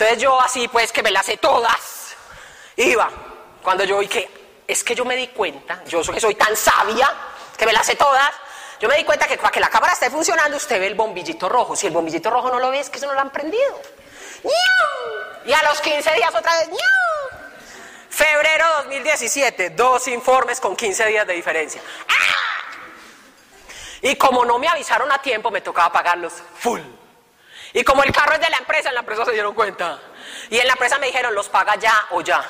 [0.02, 2.16] Entonces yo así pues que me las sé todas,
[2.74, 3.08] iba.
[3.62, 7.08] Cuando yo vi que es que yo me di cuenta, yo que soy tan sabia,
[7.56, 8.32] que me las sé todas,
[8.80, 11.48] yo me di cuenta que para que la cámara esté funcionando usted ve el bombillito
[11.48, 11.76] rojo.
[11.76, 13.80] Si el bombillito rojo no lo ve es que eso no lo han prendido.
[15.44, 16.70] Y a los 15 días otra vez.
[18.10, 21.80] Febrero 2017, dos informes con 15 días de diferencia.
[22.08, 22.74] ¡Ah!
[24.00, 26.80] Y como no me avisaron a tiempo, me tocaba pagarlos full.
[27.72, 29.98] Y como el carro es de la empresa, en la empresa se dieron cuenta.
[30.50, 32.44] Y en la empresa me dijeron, los paga ya o ya.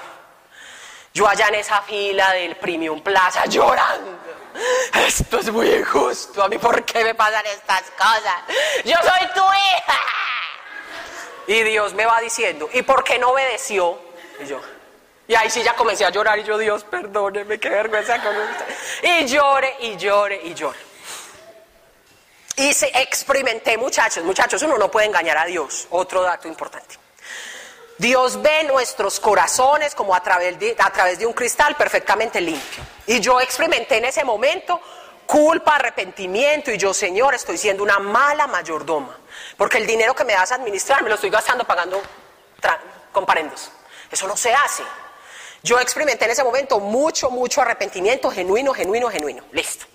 [1.14, 4.18] Yo allá en esa fila del Premium Plaza llorando.
[4.95, 6.43] Esto es muy injusto.
[6.43, 8.43] A mí, ¿por qué me pasan estas cosas?
[8.85, 10.01] Yo soy tu hija.
[11.47, 13.99] Y Dios me va diciendo, ¿y por qué no obedeció?
[14.41, 14.61] Y yo,
[15.29, 18.66] y ahí sí ya comencé a llorar y yo, Dios, perdóneme, qué vergüenza con usted.
[19.03, 20.79] Y llore, y llore, y llore.
[22.57, 25.87] Y se experimenté, muchachos, muchachos, uno no puede engañar a Dios.
[25.91, 26.99] Otro dato importante.
[27.99, 32.83] Dios ve nuestros corazones como a través, de, a través de un cristal perfectamente limpio.
[33.07, 34.81] Y yo experimenté en ese momento
[35.27, 39.17] culpa, arrepentimiento y yo, Señor, estoy siendo una mala mayordoma.
[39.57, 42.03] Porque el dinero que me das a administrar me lo estoy gastando pagando
[43.13, 43.71] comparendos.
[44.11, 44.83] Eso no se hace.
[45.63, 49.45] Yo experimenté en ese momento mucho, mucho arrepentimiento genuino, genuino, genuino.
[49.53, 49.87] Listo.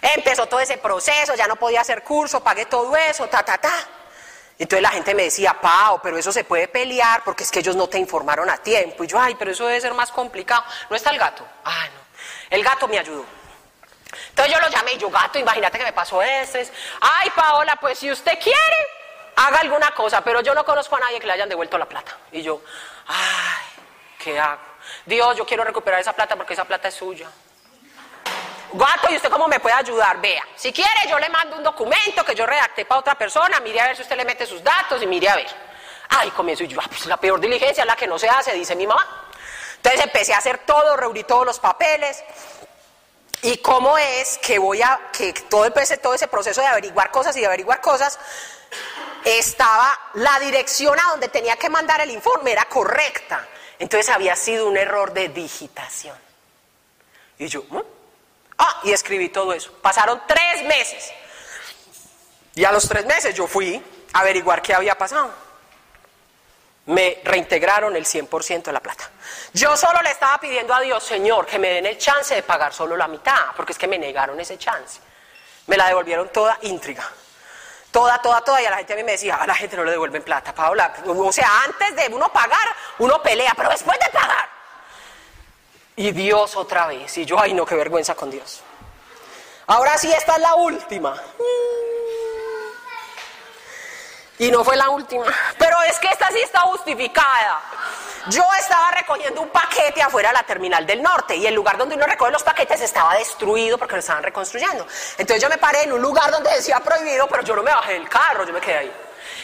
[0.00, 3.74] Empezó todo ese proceso, ya no podía hacer curso, pagué todo eso, ta, ta, ta.
[4.58, 7.76] Entonces la gente me decía, Pau, pero eso se puede pelear porque es que ellos
[7.76, 9.04] no te informaron a tiempo.
[9.04, 10.64] Y yo, ay, pero eso debe ser más complicado.
[10.88, 11.46] ¿No está el gato?
[11.64, 12.00] Ah, no.
[12.48, 13.24] El gato me ayudó.
[14.30, 16.70] Entonces yo lo llamé y yo, gato, imagínate que me pasó este.
[17.00, 18.88] Ay, Paola, pues si usted quiere,
[19.36, 22.16] haga alguna cosa, pero yo no conozco a nadie que le hayan devuelto la plata.
[22.32, 22.62] Y yo,
[23.08, 23.66] ay,
[24.18, 24.62] ¿qué hago?
[25.04, 27.28] Dios, yo quiero recuperar esa plata porque esa plata es suya.
[28.72, 30.20] Gato, ¿y usted cómo me puede ayudar?
[30.20, 33.80] Vea, si quiere yo le mando un documento que yo redacté para otra persona, mire
[33.80, 35.46] a ver si usted le mete sus datos y mire a ver.
[36.08, 38.52] Ay, comienzo y yo, ah, pues la peor diligencia es la que no se hace,
[38.52, 39.26] dice mi mamá.
[39.76, 42.22] Entonces empecé a hacer todo, reuní todos los papeles.
[43.42, 47.36] ¿Y cómo es que voy a, que todo, ese, todo ese proceso de averiguar cosas
[47.36, 48.18] y de averiguar cosas,
[49.24, 53.46] estaba la dirección a donde tenía que mandar el informe, era correcta.
[53.78, 56.16] Entonces había sido un error de digitación.
[57.38, 57.95] Y yo, ¿Mm?
[58.58, 59.72] Ah, y escribí todo eso.
[59.82, 61.12] Pasaron tres meses.
[62.54, 63.82] Y a los tres meses yo fui
[64.12, 65.30] a averiguar qué había pasado.
[66.86, 69.10] Me reintegraron el 100% de la plata.
[69.52, 72.72] Yo solo le estaba pidiendo a Dios, Señor, que me den el chance de pagar
[72.72, 75.00] solo la mitad, porque es que me negaron ese chance.
[75.66, 77.06] Me la devolvieron toda íntriga.
[77.90, 78.62] Toda, toda, toda.
[78.62, 80.54] Y a la gente a mí me decía, a la gente no le devuelven plata,
[80.54, 80.94] Paula.
[81.06, 84.48] O sea, antes de uno pagar, uno pelea, pero después de pagar,
[85.96, 87.16] y Dios otra vez.
[87.18, 88.60] Y yo, ay no, qué vergüenza con Dios.
[89.66, 91.20] Ahora sí, esta es la última.
[94.38, 95.24] Y no fue la última.
[95.58, 97.62] Pero es que esta sí está justificada.
[98.28, 101.94] Yo estaba recogiendo un paquete afuera de la terminal del norte y el lugar donde
[101.94, 104.86] uno recoge los paquetes estaba destruido porque lo estaban reconstruyendo.
[105.16, 107.94] Entonces yo me paré en un lugar donde decía prohibido, pero yo no me bajé
[107.94, 108.92] del carro, yo me quedé ahí.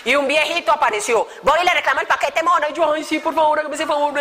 [0.05, 1.27] Y un viejito apareció.
[1.43, 2.67] Voy y le reclamo el paquete mono.
[2.69, 4.13] Y yo, ay, sí, por favor, hágame ese favor.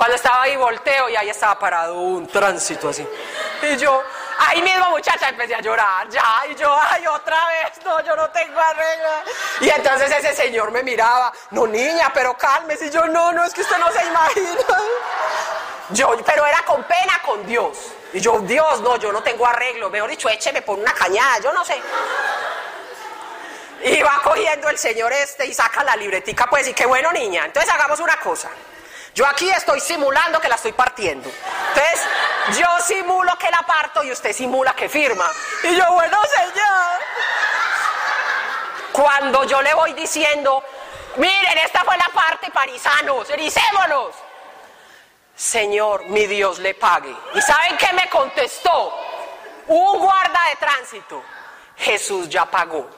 [0.00, 3.06] Cuando estaba ahí volteo y ahí estaba parado un tránsito así.
[3.60, 4.02] Y yo,
[4.38, 8.30] ahí mismo muchacha empecé a llorar, ya, y yo, ay, otra vez, no, yo no
[8.30, 9.10] tengo arreglo.
[9.60, 12.86] Y entonces ese señor me miraba, no niña, pero cálmese.
[12.86, 14.78] Y yo, no, no, es que usted no se imagina.
[15.90, 17.76] Yo, pero era con pena con Dios.
[18.14, 19.90] Y yo, Dios, no, yo no tengo arreglo.
[19.90, 21.78] Mejor dicho, écheme por una cañada, yo no sé.
[23.82, 27.44] Y va cogiendo el señor este y saca la libretica, pues, y qué bueno, niña.
[27.44, 28.48] Entonces hagamos una cosa.
[29.14, 31.28] Yo aquí estoy simulando que la estoy partiendo.
[31.28, 32.00] Entonces,
[32.58, 35.30] yo simulo que la parto y usted simula que firma.
[35.64, 37.00] Y yo, bueno, señor.
[38.92, 40.62] Cuando yo le voy diciendo,
[41.16, 44.14] miren, esta fue la parte parisanos, ericémonos.
[45.34, 47.14] Señor, mi Dios le pague.
[47.34, 48.94] ¿Y saben qué me contestó?
[49.68, 51.22] Un guarda de tránsito.
[51.76, 52.88] Jesús ya pagó.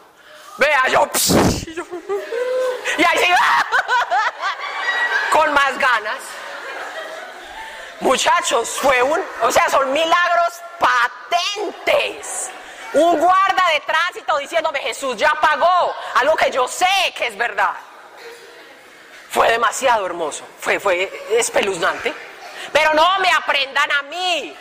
[0.58, 1.08] Vea, yo.
[2.98, 3.26] Y ahí se
[5.32, 6.18] con más ganas.
[8.00, 12.50] Muchachos, fue un, o sea, son milagros patentes.
[12.92, 17.72] Un guarda de tránsito diciéndome, Jesús ya pagó, algo que yo sé que es verdad.
[19.30, 22.12] Fue demasiado hermoso, fue, fue espeluznante.
[22.70, 24.54] Pero no me aprendan a mí.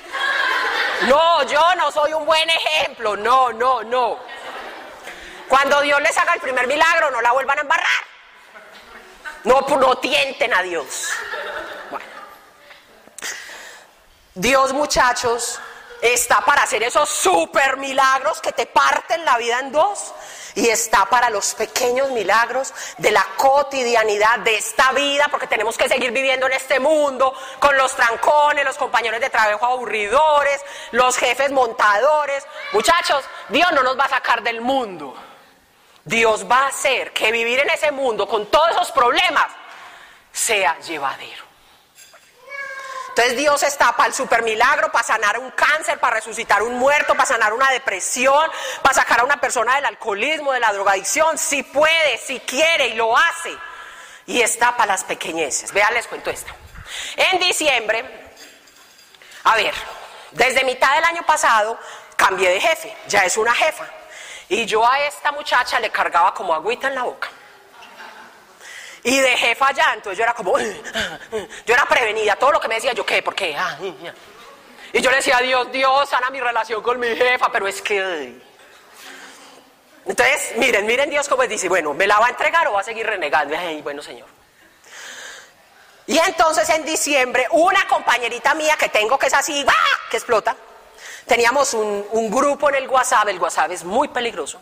[1.07, 4.17] No, yo no soy un buen ejemplo, no, no, no.
[5.49, 8.10] Cuando Dios les haga el primer milagro, no la vuelvan a embarrar.
[9.43, 11.09] Pues, no, tienten a Dios.
[11.89, 12.05] Bueno.
[14.35, 15.59] Dios, muchachos,
[16.01, 20.13] está para hacer esos super milagros que te parten la vida en dos
[20.55, 25.87] y está para los pequeños milagros de la cotidianidad de esta vida, porque tenemos que
[25.87, 30.61] seguir viviendo en este mundo con los trancones, los compañeros de trabajo aburridores,
[30.91, 32.45] los jefes montadores.
[32.73, 35.15] Muchachos, Dios no nos va a sacar del mundo.
[36.03, 39.47] Dios va a hacer que vivir en ese mundo con todos esos problemas
[40.31, 41.51] sea llevadero.
[43.09, 47.13] Entonces Dios está para el super milagro, para sanar un cáncer, para resucitar un muerto,
[47.13, 48.49] para sanar una depresión,
[48.81, 52.93] para sacar a una persona del alcoholismo, de la drogadicción, si puede, si quiere y
[52.93, 53.53] lo hace.
[54.27, 55.73] Y está para las pequeñeces.
[55.73, 56.53] Vean, les cuento esto.
[57.17, 58.31] En diciembre,
[59.43, 59.73] a ver,
[60.31, 61.77] desde mitad del año pasado
[62.15, 63.85] cambié de jefe, ya es una jefa.
[64.51, 67.29] Y yo a esta muchacha le cargaba como agüita en la boca.
[69.01, 72.75] Y de jefa allá, entonces yo era como, yo era prevenida, todo lo que me
[72.75, 73.55] decía, yo qué, por qué.
[73.57, 73.77] Ah,
[74.91, 78.41] y yo le decía, Dios, Dios, sana mi relación con mi jefa, pero es que...
[80.05, 82.83] Entonces, miren, miren Dios cómo dice, bueno, ¿me la va a entregar o va a
[82.83, 83.55] seguir renegando?
[83.57, 84.27] Ay, bueno, Señor.
[86.07, 89.73] Y entonces en diciembre, una compañerita mía que tengo que es así, ¡bah!
[90.09, 90.57] que explota,
[91.25, 94.59] teníamos un, grupo en el WhatsApp, el WhatsApp es muy peligroso.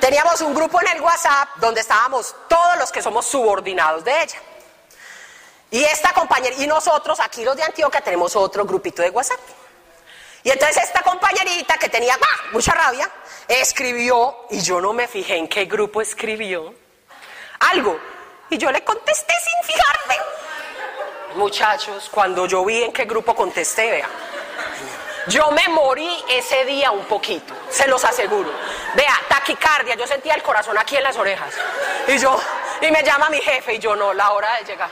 [0.00, 4.38] Teníamos un grupo en el WhatsApp donde estábamos todos los que somos subordinados de ella.
[5.70, 9.40] Y esta compañera, y nosotros aquí los de Antioquia tenemos otro grupito de WhatsApp.
[10.42, 12.18] Y entonces esta compañerita que tenía
[12.52, 13.10] mucha rabia,
[13.48, 16.74] escribió, y yo no me fijé en qué grupo escribió,
[17.60, 17.98] algo.
[18.50, 20.16] Y yo le contesté sin fijarme.
[21.36, 24.08] Muchachos, cuando yo vi en qué grupo contesté, vea.
[25.28, 28.50] Yo me morí ese día un poquito, se los aseguro.
[28.94, 31.54] Vea, taquicardia, yo sentía el corazón aquí en las orejas.
[32.08, 32.38] Y yo,
[32.80, 34.90] y me llama mi jefe y yo no, la hora de llegar.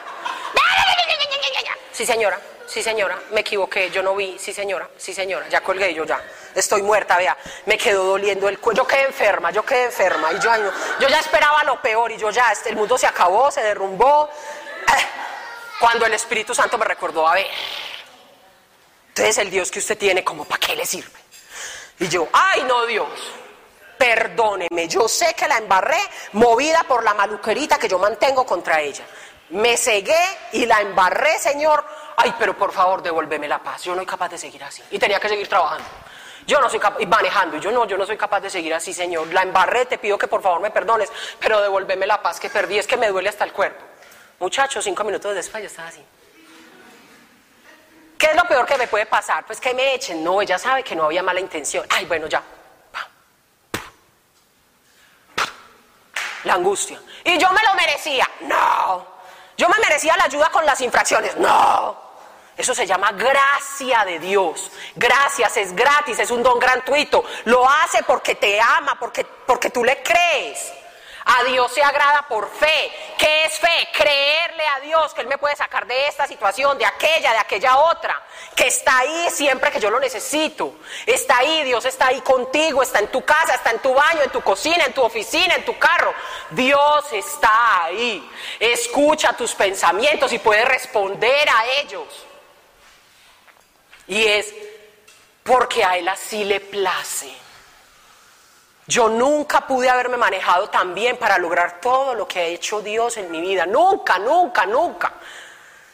[1.92, 5.92] Sí, señora, sí, señora, me equivoqué, yo no vi, sí, señora, sí, señora, ya colgué
[5.92, 6.20] yo ya.
[6.54, 10.38] Estoy muerta, vea, me quedó doliendo el cuello, yo quedé enferma, yo quedé enferma y
[10.40, 10.50] yo,
[10.98, 14.30] yo ya esperaba lo peor y yo ya, este, el mundo se acabó, se derrumbó.
[14.88, 15.06] Eh,
[15.78, 17.46] cuando el Espíritu Santo me recordó, a ver,
[19.14, 21.20] entonces el Dios que usted tiene, ¿como para qué le sirve?
[21.98, 23.10] Y yo, ay no Dios,
[23.98, 25.98] perdóneme, yo sé que la embarré
[26.32, 29.04] movida por la maluquerita que yo mantengo contra ella.
[29.50, 30.16] Me cegué
[30.52, 31.84] y la embarré, Señor.
[32.16, 33.82] Ay, pero por favor, devuélveme la paz.
[33.82, 34.82] Yo no soy capaz de seguir así.
[34.90, 35.84] Y tenía que seguir trabajando.
[36.46, 38.94] Yo no soy capaz, y manejando, yo no, yo no soy capaz de seguir así,
[38.94, 39.30] Señor.
[39.30, 42.78] La embarré, te pido que por favor me perdones, pero devuélveme la paz que perdí,
[42.78, 43.84] es que me duele hasta el cuerpo.
[44.38, 46.02] Muchachos, cinco minutos después yo estaba así.
[48.22, 49.44] ¿Qué es lo peor que me puede pasar?
[49.44, 50.22] Pues que me echen.
[50.22, 51.84] No, ella sabe que no había mala intención.
[51.90, 52.40] Ay, bueno, ya.
[56.44, 57.00] La angustia.
[57.24, 58.30] Y yo me lo merecía.
[58.42, 59.04] No.
[59.56, 61.36] Yo me merecía la ayuda con las infracciones.
[61.36, 62.00] No.
[62.56, 64.70] Eso se llama gracia de Dios.
[64.94, 67.24] Gracias, es gratis, es un don gratuito.
[67.46, 70.72] Lo hace porque te ama, porque, porque tú le crees.
[71.24, 72.92] A Dios se agrada por fe.
[73.16, 73.88] ¿Qué es fe?
[73.92, 77.76] Creerle a Dios que Él me puede sacar de esta situación, de aquella, de aquella
[77.76, 78.20] otra.
[78.56, 80.74] Que está ahí siempre que yo lo necesito.
[81.06, 84.30] Está ahí, Dios está ahí contigo, está en tu casa, está en tu baño, en
[84.30, 86.12] tu cocina, en tu oficina, en tu carro.
[86.50, 88.28] Dios está ahí.
[88.58, 92.26] Escucha tus pensamientos y puede responder a ellos.
[94.08, 94.52] Y es
[95.44, 97.41] porque a Él así le place.
[98.86, 103.16] Yo nunca pude haberme manejado tan bien para lograr todo lo que ha hecho Dios
[103.16, 103.64] en mi vida.
[103.64, 105.12] Nunca, nunca, nunca.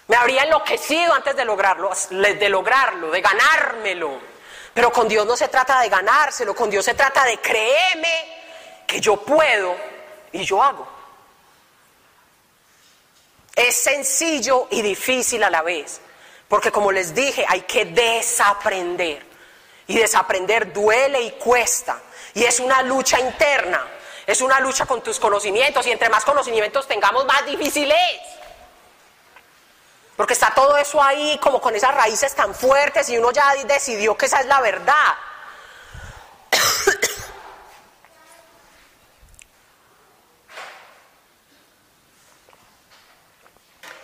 [0.07, 4.19] Me habría enloquecido antes de lograrlo, de lograrlo, de ganármelo.
[4.73, 8.39] Pero con Dios no se trata de ganárselo, con Dios se trata de creerme
[8.87, 9.77] que yo puedo
[10.33, 10.89] y yo hago.
[13.55, 16.01] Es sencillo y difícil a la vez,
[16.47, 19.27] porque como les dije, hay que desaprender.
[19.89, 22.01] Y desaprender duele y cuesta.
[22.35, 23.87] Y es una lucha interna,
[24.27, 28.21] es una lucha con tus conocimientos y entre más conocimientos tengamos, más difícil es.
[30.17, 34.17] Porque está todo eso ahí como con esas raíces tan fuertes y uno ya decidió
[34.17, 35.15] que esa es la verdad.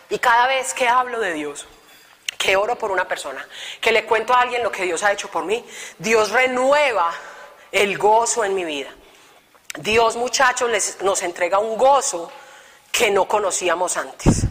[0.09, 1.67] y cada vez que hablo de Dios,
[2.39, 3.45] que oro por una persona,
[3.81, 5.69] que le cuento a alguien lo que Dios ha hecho por mí,
[5.99, 7.13] Dios renueva
[7.75, 8.89] el gozo en mi vida.
[9.77, 10.71] Dios, muchachos,
[11.03, 12.31] nos entrega un gozo
[12.93, 14.45] que no conocíamos antes.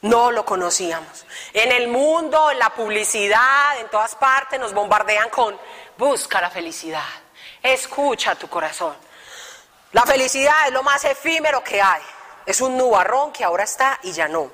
[0.00, 1.26] No lo conocíamos.
[1.52, 5.56] En el mundo, en la publicidad, en todas partes nos bombardean con
[5.98, 7.04] busca la felicidad,
[7.62, 8.96] escucha tu corazón.
[9.92, 12.02] La felicidad es lo más efímero que hay.
[12.46, 14.50] Es un nubarrón que ahora está y ya no.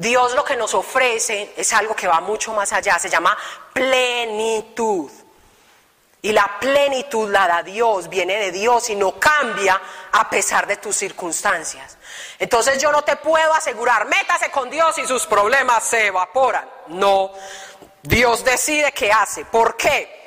[0.00, 3.36] Dios lo que nos ofrece es algo que va mucho más allá, se llama
[3.70, 5.10] plenitud.
[6.22, 9.78] Y la plenitud la da Dios, viene de Dios y no cambia
[10.12, 11.98] a pesar de tus circunstancias.
[12.38, 16.66] Entonces yo no te puedo asegurar, métase con Dios y sus problemas se evaporan.
[16.86, 17.32] No,
[18.02, 19.44] Dios decide qué hace.
[19.44, 20.18] ¿Por qué?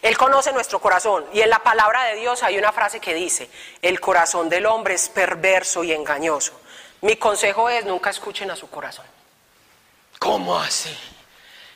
[0.00, 3.50] Él conoce nuestro corazón y en la palabra de Dios hay una frase que dice,
[3.82, 6.60] el corazón del hombre es perverso y engañoso.
[7.06, 9.04] Mi consejo es, nunca escuchen a su corazón.
[10.18, 10.92] ¿Cómo así?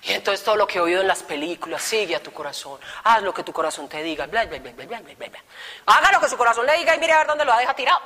[0.02, 3.22] Y entonces todo lo que he oído en las películas, sigue a tu corazón, haz
[3.22, 5.40] lo que tu corazón te diga, bla, bla, bla, bla, bla, bla, bla.
[5.86, 8.00] Haga lo que su corazón le diga y mire a ver dónde lo deja tirado.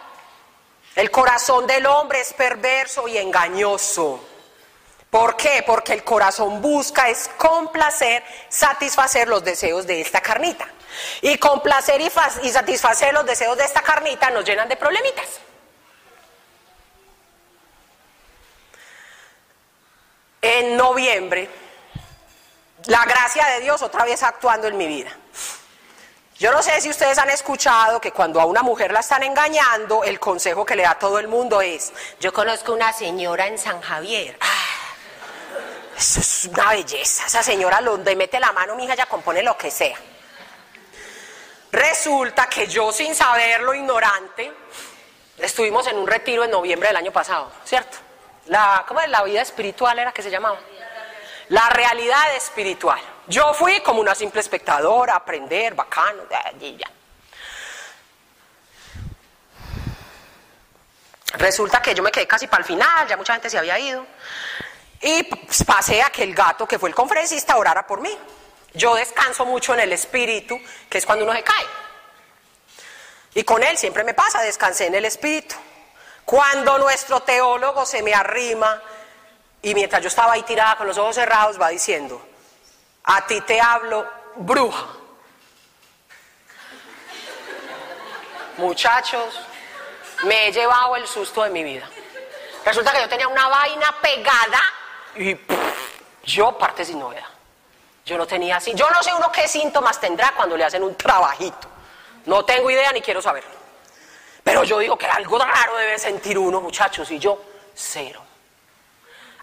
[0.94, 4.22] El corazón del hombre es perverso y engañoso.
[5.08, 5.64] ¿Por qué?
[5.66, 10.68] Porque el corazón busca es complacer, satisfacer los deseos de esta carnita.
[11.22, 12.10] Y complacer y,
[12.42, 15.40] y satisfacer los deseos de esta carnita nos llenan de problemitas.
[20.46, 21.48] En noviembre
[22.84, 25.10] la gracia de Dios otra vez actuando en mi vida.
[26.38, 30.04] Yo no sé si ustedes han escuchado que cuando a una mujer la están engañando,
[30.04, 33.80] el consejo que le da todo el mundo es, yo conozco una señora en San
[33.80, 34.36] Javier.
[34.38, 37.24] Ah, eso es una belleza.
[37.26, 39.96] Esa señora donde mete la mano, mi hija ya compone lo que sea.
[41.72, 44.52] Resulta que yo sin saberlo, ignorante,
[45.38, 48.03] estuvimos en un retiro en noviembre del año pasado, ¿cierto?
[48.46, 49.08] La, ¿Cómo es?
[49.08, 50.58] La vida espiritual era que se llamaba.
[51.48, 53.00] La realidad espiritual.
[53.26, 56.90] Yo fui como una simple espectadora, aprender, bacano, ya.
[61.36, 64.06] Resulta que yo me quedé casi para el final, ya mucha gente se había ido.
[65.00, 65.24] Y
[65.66, 68.16] pasé a que el gato, que fue el conferencista, orara por mí.
[68.72, 71.66] Yo descanso mucho en el espíritu, que es cuando uno se cae.
[73.34, 75.56] Y con él siempre me pasa, descansé en el espíritu.
[76.24, 78.80] Cuando nuestro teólogo se me arrima
[79.62, 82.20] y mientras yo estaba ahí tirada con los ojos cerrados, va diciendo,
[83.04, 84.06] a ti te hablo,
[84.36, 84.86] bruja.
[88.56, 89.40] Muchachos,
[90.24, 91.88] me he llevado el susto de mi vida.
[92.64, 94.60] Resulta que yo tenía una vaina pegada
[95.16, 95.36] y
[96.24, 97.26] yo parte sin novedad.
[98.06, 98.74] Yo no tenía así.
[98.74, 101.68] Yo no sé uno qué síntomas tendrá cuando le hacen un trabajito.
[102.26, 103.44] No tengo idea ni quiero saber.
[104.44, 107.42] Pero yo digo que algo raro debe sentir uno, muchachos, y yo,
[107.74, 108.22] cero.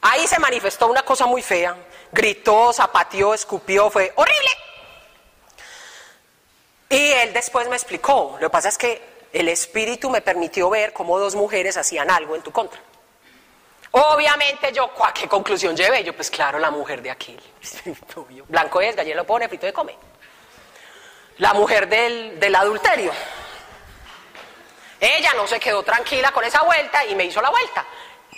[0.01, 1.75] Ahí se manifestó una cosa muy fea.
[2.11, 4.49] Gritó, zapateó, escupió, fue horrible.
[6.89, 8.37] Y él después me explicó.
[8.39, 9.01] Lo que pasa es que
[9.33, 12.79] el espíritu me permitió ver cómo dos mujeres hacían algo en tu contra.
[13.91, 16.03] Obviamente yo, ¿a qué conclusión llevé?
[16.03, 17.41] Yo, pues claro, la mujer de aquel.
[18.47, 19.95] Blanco es, gallero lo pone, frito de come.
[21.37, 23.11] La mujer del, del adulterio.
[25.01, 27.83] Ella no se quedó tranquila con esa vuelta y me hizo la vuelta.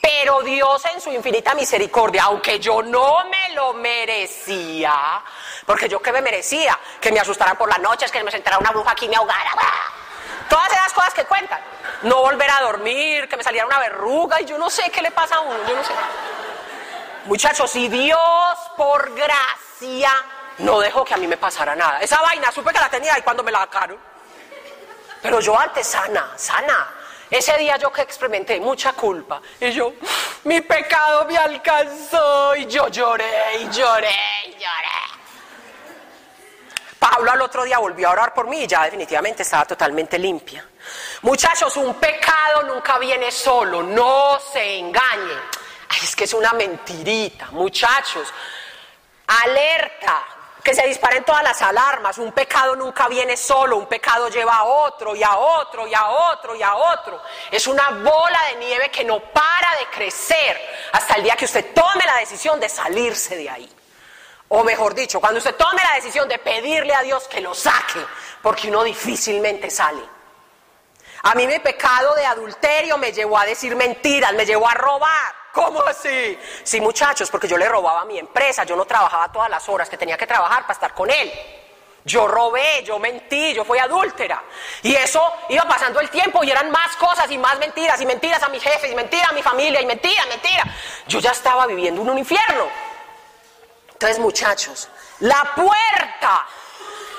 [0.01, 5.22] Pero Dios en su infinita misericordia, aunque yo no me lo merecía,
[5.66, 8.72] porque yo que me merecía, que me asustaran por las noches, que me sentara una
[8.72, 9.51] bruja aquí y me ahogara,
[10.49, 11.59] todas esas cosas que cuentan,
[12.03, 15.11] no volver a dormir, que me saliera una verruga y yo no sé qué le
[15.11, 15.93] pasa a uno, yo no sé.
[17.26, 18.20] Muchachos, si Dios
[18.78, 20.11] por gracia
[20.59, 23.22] no dejó que a mí me pasara nada, esa vaina supe que la tenía y
[23.22, 24.12] cuando me la sacaron,
[25.24, 26.93] pero yo antes sana, sana,
[27.30, 29.93] ese día yo que experimenté mucha culpa y yo,
[30.43, 34.15] mi pecado me alcanzó y yo lloré y lloré
[34.47, 34.93] y lloré.
[36.99, 40.65] Pablo al otro día volvió a orar por mí y ya definitivamente estaba totalmente limpia.
[41.21, 45.39] Muchachos, un pecado nunca viene solo, no se engañen.
[46.01, 48.28] Es que es una mentirita, muchachos.
[49.28, 50.24] Alerta,
[50.64, 52.18] que se disparen todas las alarmas.
[52.18, 56.07] Un pecado nunca viene solo, un pecado lleva a otro y a otro y a
[56.07, 57.22] otro y a otro.
[57.51, 60.59] Es una bola de nieve que no para de crecer
[60.93, 63.76] hasta el día que usted tome la decisión de salirse de ahí.
[64.49, 68.05] O mejor dicho, cuando usted tome la decisión de pedirle a Dios que lo saque,
[68.41, 70.01] porque uno difícilmente sale.
[71.24, 75.43] A mí mi pecado de adulterio me llevó a decir mentiras, me llevó a robar.
[75.54, 76.38] ¿Cómo así?
[76.64, 79.88] Sí, muchachos, porque yo le robaba a mi empresa, yo no trabajaba todas las horas
[79.88, 81.32] que tenía que trabajar para estar con él.
[82.04, 84.41] Yo robé, yo mentí, yo fui adúltera.
[84.82, 88.41] Y eso iba pasando el tiempo y eran más cosas y más mentiras y mentiras
[88.41, 90.64] a mis jefes y mentiras a mi familia y mentira, mentira.
[91.08, 92.68] Yo ya estaba viviendo en un infierno.
[93.91, 94.89] Entonces, muchachos,
[95.20, 96.47] la puerta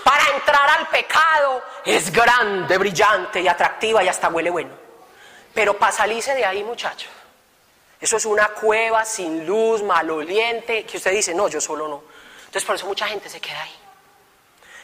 [0.03, 4.75] para entrar al pecado es grande, brillante y atractiva y hasta huele bueno.
[5.55, 7.11] Pero para salirse de ahí, muchachos,
[8.05, 12.03] eso es una cueva sin luz, maloliente, que usted dice, no, yo solo no.
[12.41, 13.75] Entonces por eso mucha gente se queda ahí.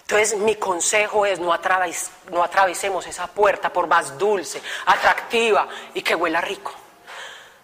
[0.01, 6.41] Entonces mi consejo es no, atravesemos esa puerta por más dulce, atractiva y que huela
[6.41, 6.73] rico.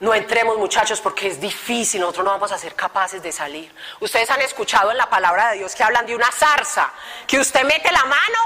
[0.00, 3.74] No entremos muchachos porque es difícil, nosotros no vamos a ser capaces de salir.
[4.00, 6.92] Ustedes han escuchado en la palabra de Dios que hablan de una zarza,
[7.26, 8.38] que usted mete la mano,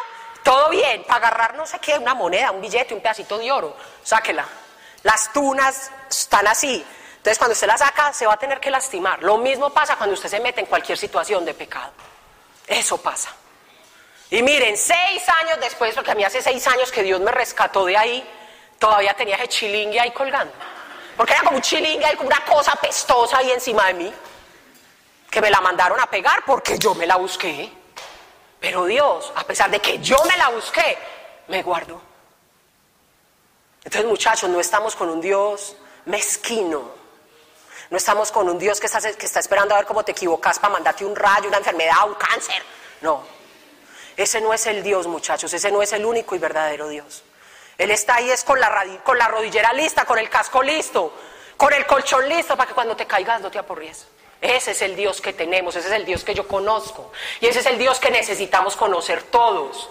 [0.44, 3.76] todo bien, para agarrar no sé qué, una moneda, un billete, un pedacito de oro,
[4.04, 4.46] sáquela.
[5.02, 6.84] Las tunas están así.
[7.20, 9.22] Entonces cuando usted la saca se va a tener que lastimar.
[9.22, 11.92] Lo mismo pasa cuando usted se mete en cualquier situación de pecado.
[12.66, 13.28] Eso pasa.
[14.30, 17.84] Y miren, seis años después, porque a mí hace seis años que Dios me rescató
[17.84, 18.26] de ahí,
[18.78, 20.54] todavía tenía ese chilingue ahí colgando.
[21.14, 24.14] Porque era como un chilingue ahí, como una cosa pestosa ahí encima de mí.
[25.30, 27.70] Que me la mandaron a pegar porque yo me la busqué.
[28.60, 30.96] Pero Dios, a pesar de que yo me la busqué,
[31.48, 32.00] me guardó.
[33.84, 36.99] Entonces muchachos, no estamos con un Dios mezquino.
[37.90, 41.04] No estamos con un Dios que está, esperando a ver cómo te equivocas para mandarte
[41.04, 42.62] un rayo, una enfermedad, un cáncer.
[43.00, 43.24] No.
[44.16, 45.52] Ese no es el Dios, muchachos.
[45.52, 47.24] Ese no es el único y verdadero Dios.
[47.76, 51.12] Él está ahí es con la, con la rodillera lista, con el casco listo,
[51.56, 54.06] con el colchón listo para que cuando te caigas no te aporries.
[54.40, 57.10] Ese es el Dios que tenemos, ese es el Dios que yo conozco.
[57.40, 59.90] Y ese es el Dios que necesitamos conocer todos.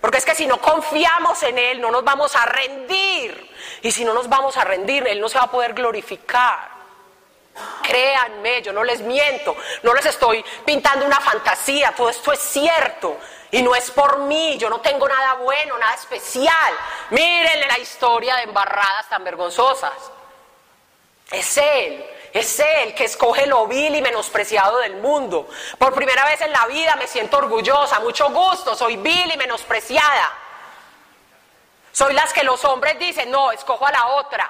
[0.00, 3.48] Porque es que si no confiamos en Él, no nos vamos a rendir.
[3.82, 6.77] Y si no nos vamos a rendir, Él no se va a poder glorificar.
[7.82, 13.16] Créanme, yo no les miento, no les estoy pintando una fantasía, todo esto es cierto.
[13.50, 16.74] Y no es por mí, yo no tengo nada bueno, nada especial.
[17.10, 19.92] Mírenle la historia de embarradas tan vergonzosas.
[21.30, 25.48] Es Él, es Él que escoge lo vil y menospreciado del mundo.
[25.78, 30.30] Por primera vez en la vida me siento orgullosa, mucho gusto, soy vil y menospreciada.
[31.92, 34.48] Soy las que los hombres dicen, no, escojo a la otra.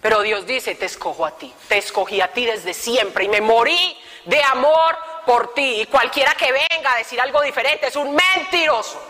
[0.00, 3.40] Pero Dios dice, te escojo a ti, te escogí a ti desde siempre y me
[3.40, 4.96] morí de amor
[5.26, 5.80] por ti.
[5.80, 9.02] Y cualquiera que venga a decir algo diferente es un mentiroso.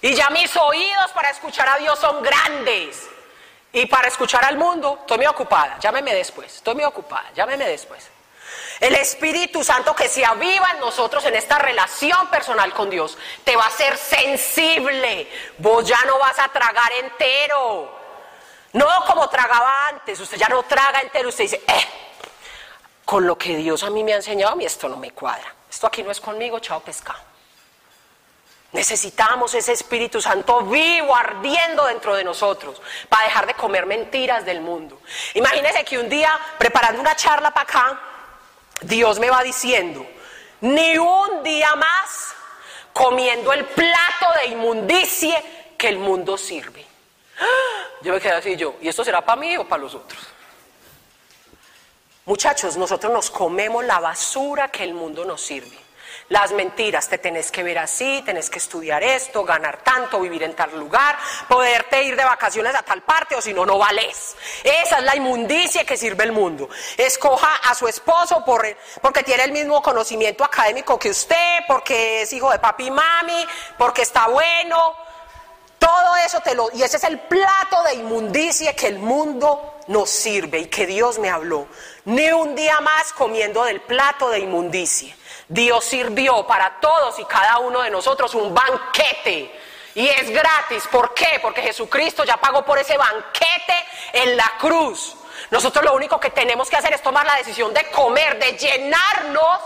[0.00, 3.08] Y ya mis oídos para escuchar a Dios son grandes.
[3.72, 8.08] Y para escuchar al mundo, estoy muy ocupada, llámeme después, estoy muy ocupada, llámeme después.
[8.78, 13.56] El Espíritu Santo que se aviva en nosotros en esta relación personal con Dios, te
[13.56, 15.28] va a hacer sensible.
[15.58, 18.03] Vos ya no vas a tragar entero.
[18.74, 21.86] No como tragaba antes, usted ya no traga entero, usted dice, eh,
[23.04, 25.54] con lo que Dios a mí me ha enseñado, a mí esto no me cuadra.
[25.70, 27.20] Esto aquí no es conmigo, chao pescado.
[28.72, 34.60] Necesitamos ese Espíritu Santo vivo, ardiendo dentro de nosotros, para dejar de comer mentiras del
[34.60, 35.00] mundo.
[35.34, 38.00] Imagínese que un día, preparando una charla para acá,
[38.80, 40.04] Dios me va diciendo,
[40.62, 42.34] ni un día más
[42.92, 46.93] comiendo el plato de inmundicie que el mundo sirve.
[48.02, 50.20] Yo me quedé así yo, ¿y esto será para mí o para los otros?
[52.26, 55.84] Muchachos, nosotros nos comemos la basura que el mundo nos sirve.
[56.30, 60.54] Las mentiras, te tenés que ver así, tenés que estudiar esto, ganar tanto, vivir en
[60.54, 61.18] tal lugar,
[61.48, 64.34] poderte ir de vacaciones a tal parte o si no, no vales.
[64.62, 66.70] Esa es la inmundicia que sirve el mundo.
[66.96, 68.66] Escoja a su esposo por,
[69.02, 73.46] porque tiene el mismo conocimiento académico que usted, porque es hijo de papi y mami,
[73.76, 74.96] porque está bueno,
[75.84, 76.70] todo eso te lo...
[76.72, 81.18] Y ese es el plato de inmundicia que el mundo nos sirve y que Dios
[81.18, 81.66] me habló.
[82.06, 85.14] Ni un día más comiendo del plato de inmundicia.
[85.46, 89.60] Dios sirvió para todos y cada uno de nosotros un banquete.
[89.94, 90.84] Y es gratis.
[90.90, 91.38] ¿Por qué?
[91.42, 93.74] Porque Jesucristo ya pagó por ese banquete
[94.14, 95.14] en la cruz.
[95.50, 99.60] Nosotros lo único que tenemos que hacer es tomar la decisión de comer, de llenarnos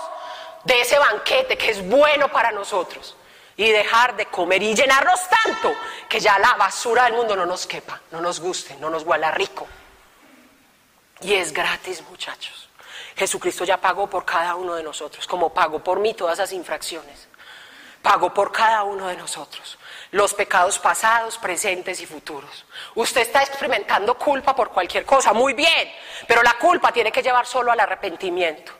[0.64, 3.14] de ese banquete que es bueno para nosotros
[3.58, 5.74] y dejar de comer y llenarnos tanto
[6.08, 9.32] que ya la basura del mundo no nos quepa, no nos guste, no nos huela
[9.32, 9.66] rico.
[11.20, 12.70] Y es gratis, muchachos.
[13.16, 17.26] Jesucristo ya pagó por cada uno de nosotros, como pagó por mí todas esas infracciones.
[18.00, 19.76] Pagó por cada uno de nosotros
[20.12, 22.64] los pecados pasados, presentes y futuros.
[22.94, 25.92] Usted está experimentando culpa por cualquier cosa, muy bien,
[26.28, 28.72] pero la culpa tiene que llevar solo al arrepentimiento,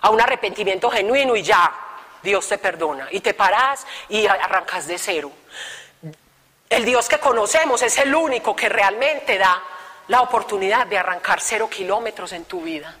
[0.00, 1.72] a un arrepentimiento genuino y ya,
[2.22, 5.32] Dios te perdona y te paras y arrancas de cero.
[6.68, 9.62] El Dios que conocemos es el único que realmente da
[10.08, 12.96] la oportunidad de arrancar cero kilómetros en tu vida.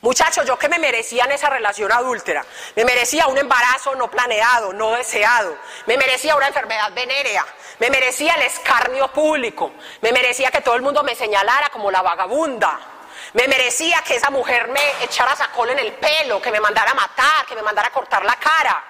[0.00, 2.44] Muchachos, yo que me merecía en esa relación adúltera,
[2.74, 5.56] me merecía un embarazo no planeado, no deseado,
[5.86, 7.46] me merecía una enfermedad venérea,
[7.78, 9.70] me merecía el escarnio público,
[10.00, 12.80] me merecía que todo el mundo me señalara como la vagabunda,
[13.34, 16.94] me merecía que esa mujer me echara sacol en el pelo, que me mandara a
[16.94, 18.84] matar, que me mandara a cortar la cara.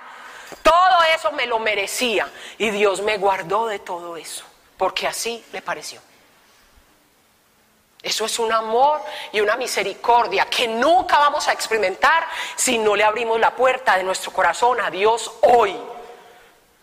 [0.62, 2.28] Todo eso me lo merecía.
[2.58, 4.44] Y Dios me guardó de todo eso,
[4.76, 6.00] porque así le pareció.
[8.02, 9.00] Eso es un amor
[9.30, 14.02] y una misericordia que nunca vamos a experimentar si no le abrimos la puerta de
[14.02, 15.76] nuestro corazón a Dios hoy.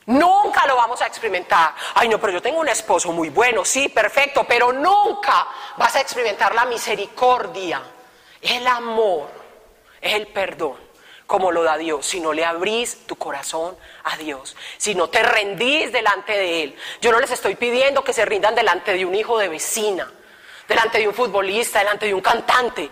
[0.10, 1.76] Nunca lo vamos a experimentar.
[1.94, 6.02] Ay, no, pero yo tengo un esposo muy bueno, sí, perfecto, pero nunca vas a
[6.02, 7.80] experimentar la misericordia,
[8.42, 9.30] el amor,
[10.02, 10.90] el perdón
[11.28, 15.22] como lo da Dios, si no le abrís tu corazón a Dios, si no te
[15.22, 16.76] rendís delante de Él.
[17.02, 20.12] Yo no les estoy pidiendo que se rindan delante de un hijo de vecina,
[20.68, 22.90] delante de un futbolista, delante de un cantante.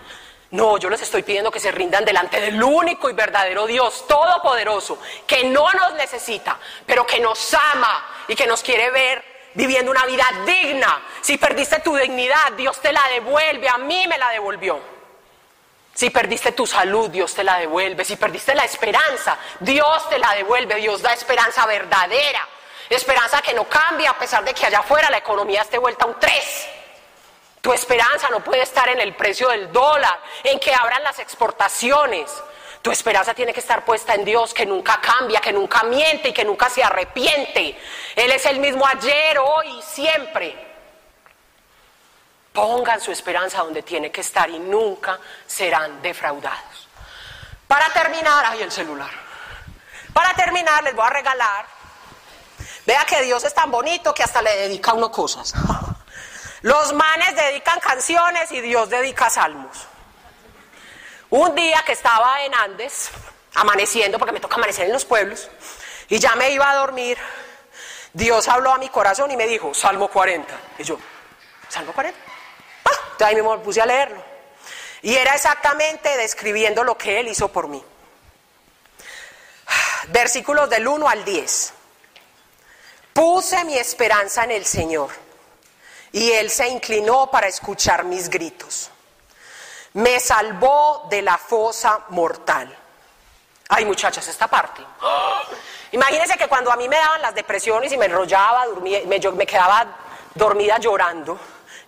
[0.51, 4.97] No, yo les estoy pidiendo que se rindan delante del único y verdadero Dios todopoderoso,
[5.25, 9.23] que no nos necesita, pero que nos ama y que nos quiere ver
[9.55, 11.01] viviendo una vida digna.
[11.21, 14.79] Si perdiste tu dignidad, Dios te la devuelve, a mí me la devolvió.
[15.93, 18.05] Si perdiste tu salud, Dios te la devuelve.
[18.05, 20.75] Si perdiste la esperanza, Dios te la devuelve.
[20.75, 22.47] Dios da esperanza verdadera.
[22.87, 26.07] Esperanza que no cambia a pesar de que allá afuera la economía esté vuelta a
[26.09, 26.69] un 3.
[27.61, 32.31] Tu esperanza no puede estar en el precio del dólar, en que abran las exportaciones.
[32.81, 36.33] Tu esperanza tiene que estar puesta en Dios, que nunca cambia, que nunca miente y
[36.33, 37.77] que nunca se arrepiente.
[38.15, 40.67] Él es el mismo ayer, hoy y siempre.
[42.53, 46.87] Pongan su esperanza donde tiene que estar y nunca serán defraudados.
[47.67, 49.11] Para terminar, ay, el celular.
[50.13, 51.65] Para terminar, les voy a regalar.
[52.85, 55.53] Vea que Dios es tan bonito que hasta le dedica a uno cosas.
[56.61, 59.87] Los manes dedican canciones y Dios dedica salmos.
[61.29, 63.09] Un día que estaba en Andes,
[63.55, 65.49] amaneciendo, porque me toca amanecer en los pueblos,
[66.09, 67.17] y ya me iba a dormir,
[68.13, 70.53] Dios habló a mi corazón y me dijo, Salmo 40.
[70.79, 70.97] Y yo,
[71.69, 72.17] ¿Salmo 40?
[72.85, 74.23] Entonces ahí mismo me puse a leerlo.
[75.01, 77.83] Y era exactamente describiendo lo que Él hizo por mí.
[80.07, 81.73] Versículos del 1 al 10.
[83.13, 85.26] Puse mi esperanza en el Señor
[86.11, 88.89] y Él se inclinó para escuchar mis gritos.
[89.93, 92.75] Me salvó de la fosa mortal.
[93.69, 94.81] Ay, muchachas, esta parte.
[95.91, 99.45] Imagínense que cuando a mí me daban las depresiones y me enrollaba, dormía, me, me
[99.45, 99.85] quedaba
[100.35, 101.39] dormida llorando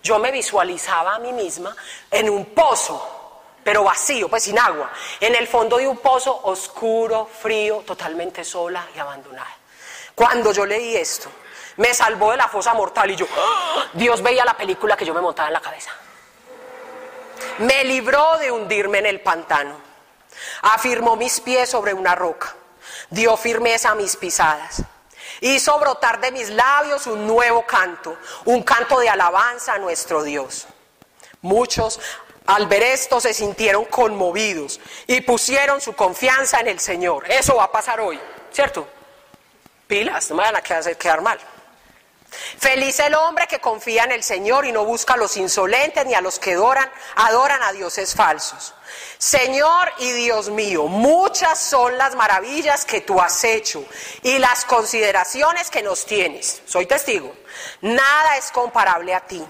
[0.02, 1.74] yo me visualizaba a mí misma
[2.10, 4.90] en un pozo, pero vacío, pues sin agua,
[5.20, 9.56] en el fondo de un pozo oscuro, frío, totalmente sola y abandonada.
[10.14, 11.30] Cuando yo leí esto,
[11.80, 13.26] me salvó de la fosa mortal y yo.
[13.92, 15.90] Dios veía la película que yo me montaba en la cabeza.
[17.58, 19.76] Me libró de hundirme en el pantano,
[20.62, 22.54] afirmó mis pies sobre una roca,
[23.10, 24.84] dio firmeza a mis pisadas
[25.40, 30.66] Hizo brotar de mis labios un nuevo canto, un canto de alabanza a nuestro Dios.
[31.40, 31.98] Muchos
[32.46, 37.30] al ver esto se sintieron conmovidos y pusieron su confianza en el Señor.
[37.30, 38.20] Eso va a pasar hoy,
[38.52, 38.86] ¿cierto?
[39.86, 41.38] Pilas, no me van a quedar mal.
[42.30, 46.14] Feliz el hombre que confía en el Señor y no busca a los insolentes ni
[46.14, 48.74] a los que adoran, adoran a dioses falsos.
[49.18, 53.84] Señor y Dios mío, muchas son las maravillas que tú has hecho
[54.22, 56.62] y las consideraciones que nos tienes.
[56.66, 57.34] Soy testigo.
[57.80, 59.44] Nada es comparable a ti.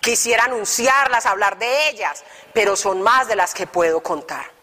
[0.00, 4.59] Quisiera anunciarlas, hablar de ellas, pero son más de las que puedo contar.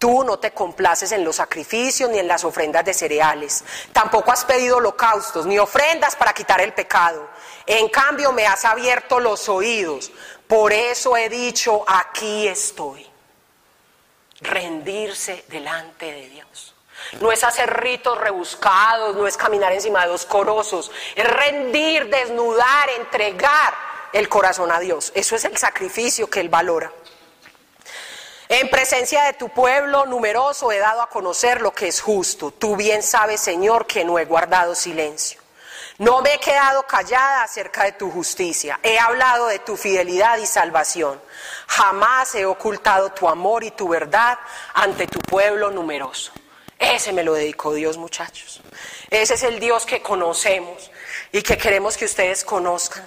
[0.00, 3.62] Tú no te complaces en los sacrificios ni en las ofrendas de cereales.
[3.92, 7.28] Tampoco has pedido holocaustos ni ofrendas para quitar el pecado.
[7.66, 10.10] En cambio me has abierto los oídos.
[10.48, 13.06] Por eso he dicho, aquí estoy.
[14.40, 16.74] Rendirse delante de Dios.
[17.20, 20.90] No es hacer ritos rebuscados, no es caminar encima de dos corosos.
[21.14, 23.74] Es rendir, desnudar, entregar
[24.14, 25.12] el corazón a Dios.
[25.14, 26.90] Eso es el sacrificio que Él valora.
[28.50, 32.50] En presencia de tu pueblo numeroso he dado a conocer lo que es justo.
[32.50, 35.40] Tú bien sabes, Señor, que no he guardado silencio.
[35.98, 38.80] No me he quedado callada acerca de tu justicia.
[38.82, 41.22] He hablado de tu fidelidad y salvación.
[41.68, 44.36] Jamás he ocultado tu amor y tu verdad
[44.74, 46.32] ante tu pueblo numeroso.
[46.76, 48.62] Ese me lo dedicó Dios, muchachos.
[49.10, 50.90] Ese es el Dios que conocemos
[51.30, 53.06] y que queremos que ustedes conozcan.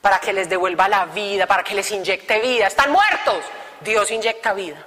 [0.00, 2.68] Para que les devuelva la vida, para que les inyecte vida.
[2.68, 3.44] Están muertos
[3.80, 4.86] Dios inyecta vida.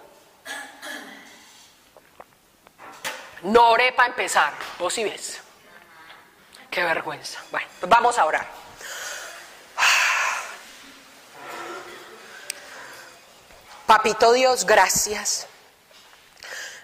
[3.44, 5.42] No oré para empezar, vos sí ves.
[6.72, 7.40] Qué vergüenza.
[7.52, 8.48] Bueno, pues vamos a orar.
[13.86, 15.48] Papito Dios, gracias.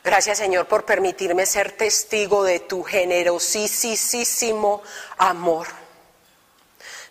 [0.04, 4.82] Gracias Señor por permitirme ser testigo de tu generosísimo
[5.18, 5.68] amor,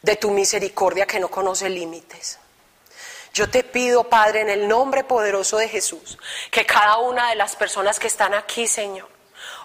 [0.02, 2.39] de tu misericordia que no conoce límites.
[3.32, 6.18] Yo te pido, Padre, en el nombre poderoso de Jesús,
[6.50, 9.09] que cada una de las personas que están aquí, Señor,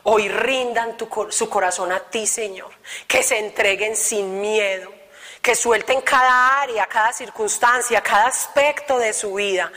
[0.03, 0.95] hoy rindan
[1.29, 2.71] su corazón a ti, Señor,
[3.07, 4.91] que se entreguen sin miedo,
[5.41, 9.71] que suelten cada área, cada circunstancia, cada aspecto de su vida,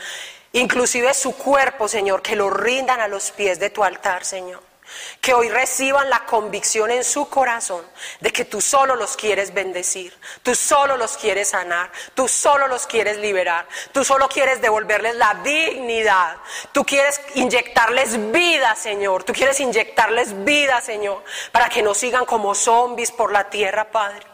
[0.53, 4.70] inclusive su cuerpo, Señor, que lo rindan a los pies de tu altar, Señor.
[5.19, 7.85] Que hoy reciban la convicción en su corazón
[8.19, 12.87] de que tú solo los quieres bendecir, tú solo los quieres sanar, tú solo los
[12.87, 16.37] quieres liberar, tú solo quieres devolverles la dignidad,
[16.71, 22.55] tú quieres inyectarles vida, Señor, tú quieres inyectarles vida, Señor, para que no sigan como
[22.55, 24.30] zombies por la tierra, Padre.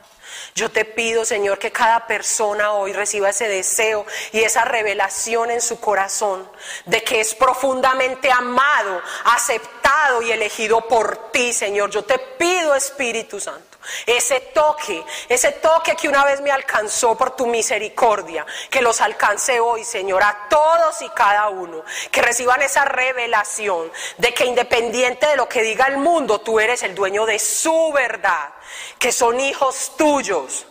[0.58, 5.62] Yo te pido, Señor, que cada persona hoy reciba ese deseo y esa revelación en
[5.62, 6.50] su corazón
[6.86, 11.92] de que es profundamente amado, aceptado y elegido por ti, Señor.
[11.92, 13.78] Yo te pido, Espíritu Santo,
[14.08, 19.60] ese toque, ese toque que una vez me alcanzó por tu misericordia, que los alcance
[19.60, 25.36] hoy, Señor, a todos y cada uno, que reciban esa revelación de que independiente de
[25.36, 28.57] lo que diga el mundo, tú eres el dueño de su verdad
[29.00, 30.66] que son hijos tuyos,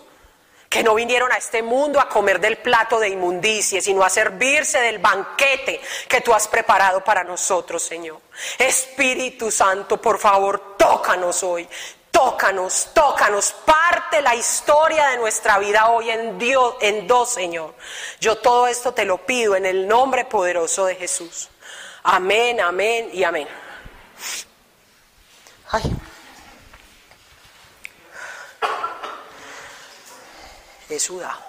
[0.69, 4.79] que no vinieron a este mundo a comer del plato de inmundicia, sino a servirse
[4.81, 8.21] del banquete que tú has preparado para nosotros, Señor.
[8.59, 11.69] Espíritu Santo, por favor, tócanos hoy.
[12.11, 17.75] Tócanos, tócanos, parte la historia de nuestra vida hoy en Dios, en dos, Señor.
[18.21, 21.51] Yo todo esto te lo pido en el nombre poderoso de Jesús.
[22.03, 23.47] Amén, amén y amén.
[25.71, 25.83] Ay.
[30.89, 31.46] He sudado.